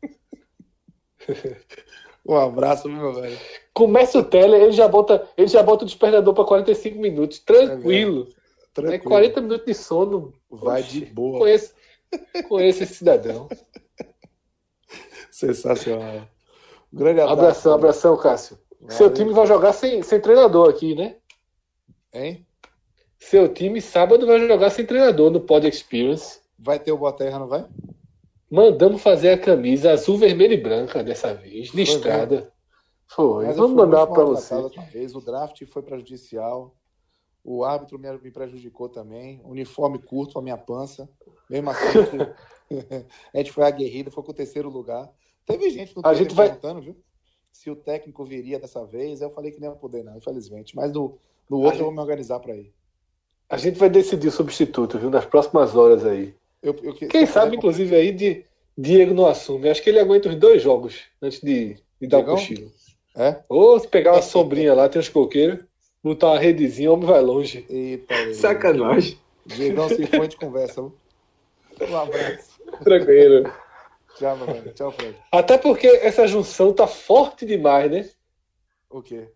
[2.28, 3.36] Um abraço, meu velho.
[3.72, 8.28] Começa o tele, ele já bota, ele já bota o despertador para 45 minutos, tranquilo.
[8.28, 8.94] É, tranquilo.
[8.94, 10.32] É 40 minutos de sono.
[10.50, 11.38] Vai Oxi, de boa.
[11.38, 11.74] Conheço,
[12.46, 13.48] conheço esse cidadão.
[15.32, 16.28] Sensacional.
[16.92, 17.40] Um grande abraço.
[17.40, 18.58] Abração, abração, Cássio.
[18.80, 18.96] Valeu.
[18.96, 21.16] Seu time vai jogar sem, sem treinador aqui, né?
[22.12, 22.46] Hein?
[23.18, 26.40] Seu time sábado vai jogar sem treinador no Pod Experience.
[26.58, 27.66] Vai ter o Boa Terra, não vai?
[28.50, 32.52] Mandamos fazer a camisa azul, vermelha e branca dessa vez, listrada.
[33.06, 33.46] Foi.
[33.46, 34.54] Mas Vamos mandar para você.
[34.92, 35.14] Vez.
[35.14, 36.74] O draft foi prejudicial.
[37.44, 39.40] O árbitro me, me prejudicou também.
[39.44, 41.08] Uniforme curto a minha pança.
[41.48, 41.98] Mesmo assim,
[43.34, 45.08] a gente foi aguerrido, foi com o terceiro lugar.
[45.50, 46.46] Teve gente no a gente vai...
[46.48, 46.96] perguntando, viu?
[47.52, 49.20] Se o técnico viria dessa vez.
[49.20, 50.74] Eu falei que nem ia poder, não, infelizmente.
[50.74, 51.80] Mas no, no outro gente...
[51.80, 52.72] eu vou me organizar para ir.
[53.48, 55.10] A gente vai decidir o substituto, viu?
[55.10, 56.34] Nas próximas horas aí.
[56.62, 58.44] Eu, eu, Quem sabe, inclusive, aí, de
[58.76, 59.68] Diego não assume.
[59.68, 62.70] Acho que ele aguenta os dois jogos antes de, de dar o cochilo.
[63.16, 63.40] É?
[63.48, 65.64] Ou se pegar uma sombrinha lá, tem uns coqueiros,
[66.02, 67.66] botar uma redezinha, o homem vai longe.
[67.68, 69.18] Eita, Sacanagem.
[69.44, 70.82] Diegão, se a gente conversa.
[70.82, 70.92] Um
[71.96, 72.60] abraço.
[72.84, 73.50] Tranquilo.
[74.20, 75.16] Tchau, meu Tchau, Fred.
[75.32, 78.10] Até porque essa junção tá forte demais, né?
[78.90, 79.30] O quê?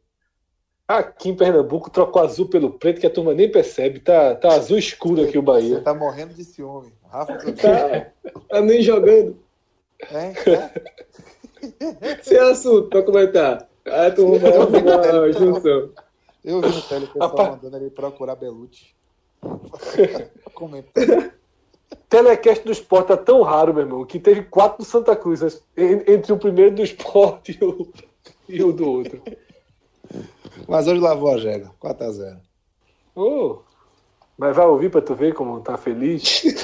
[0.86, 4.00] Aqui em Pernambuco trocou azul pelo preto que a turma nem percebe.
[4.00, 5.76] Tá, tá azul escuro aqui o Bahia.
[5.76, 6.92] Você tá morrendo de ciúme.
[7.08, 8.12] Rafa, tá,
[8.46, 9.38] tá nem jogando.
[10.10, 10.34] É?
[10.50, 12.20] é?
[12.22, 13.66] Sem assunto pra comentar.
[13.86, 15.90] A turma vai uma junção.
[16.44, 18.94] Eu vi no tele o pessoal mandando ele procurar Belucci.
[20.52, 21.32] Comentando.
[22.08, 25.40] Telecast do esporte é tão raro, meu irmão, que teve quatro do Santa Cruz,
[25.76, 27.92] entre o primeiro do esporte e o,
[28.48, 29.22] e o do outro.
[30.68, 32.38] Mas hoje lavou a jega, 4x0.
[33.16, 33.58] Oh,
[34.36, 36.42] mas vai ouvir para tu ver como tá feliz?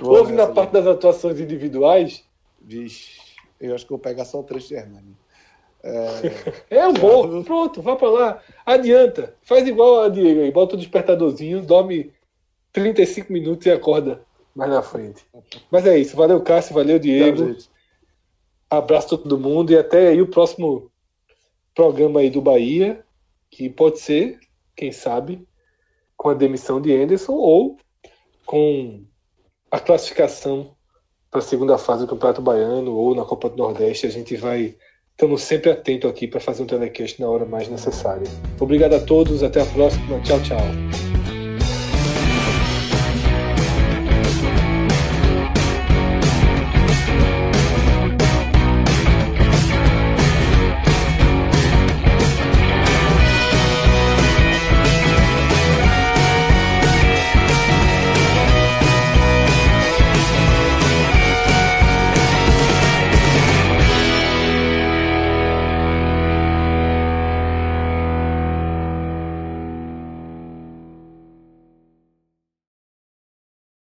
[0.00, 2.24] Ouve na parte das atuações individuais?
[2.60, 3.20] Vixe,
[3.60, 5.16] eu acho que vou pegar só o trecho de Hernani.
[5.82, 8.42] É, é bom, pronto, vá para lá.
[8.64, 12.12] Adianta, faz igual a Diego aí, bota o despertadorzinho, dorme
[12.72, 14.22] 35 minutos e acorda
[14.54, 15.24] mais na frente.
[15.70, 17.56] Mas é isso, valeu Cássio, valeu Diego.
[18.70, 20.90] Abraço a todo mundo e até aí o próximo
[21.74, 23.04] programa aí do Bahia,
[23.50, 24.40] que pode ser,
[24.74, 25.46] quem sabe,
[26.16, 27.76] com a demissão de Anderson ou
[28.46, 29.04] com
[29.70, 30.74] a classificação
[31.30, 34.06] para a segunda fase do Campeonato Baiano ou na Copa do Nordeste.
[34.06, 34.76] A gente vai
[35.12, 38.26] estamos sempre atento aqui para fazer um telecast na hora mais necessária.
[38.60, 40.20] Obrigado a todos, até a próxima.
[40.20, 41.01] Tchau, tchau.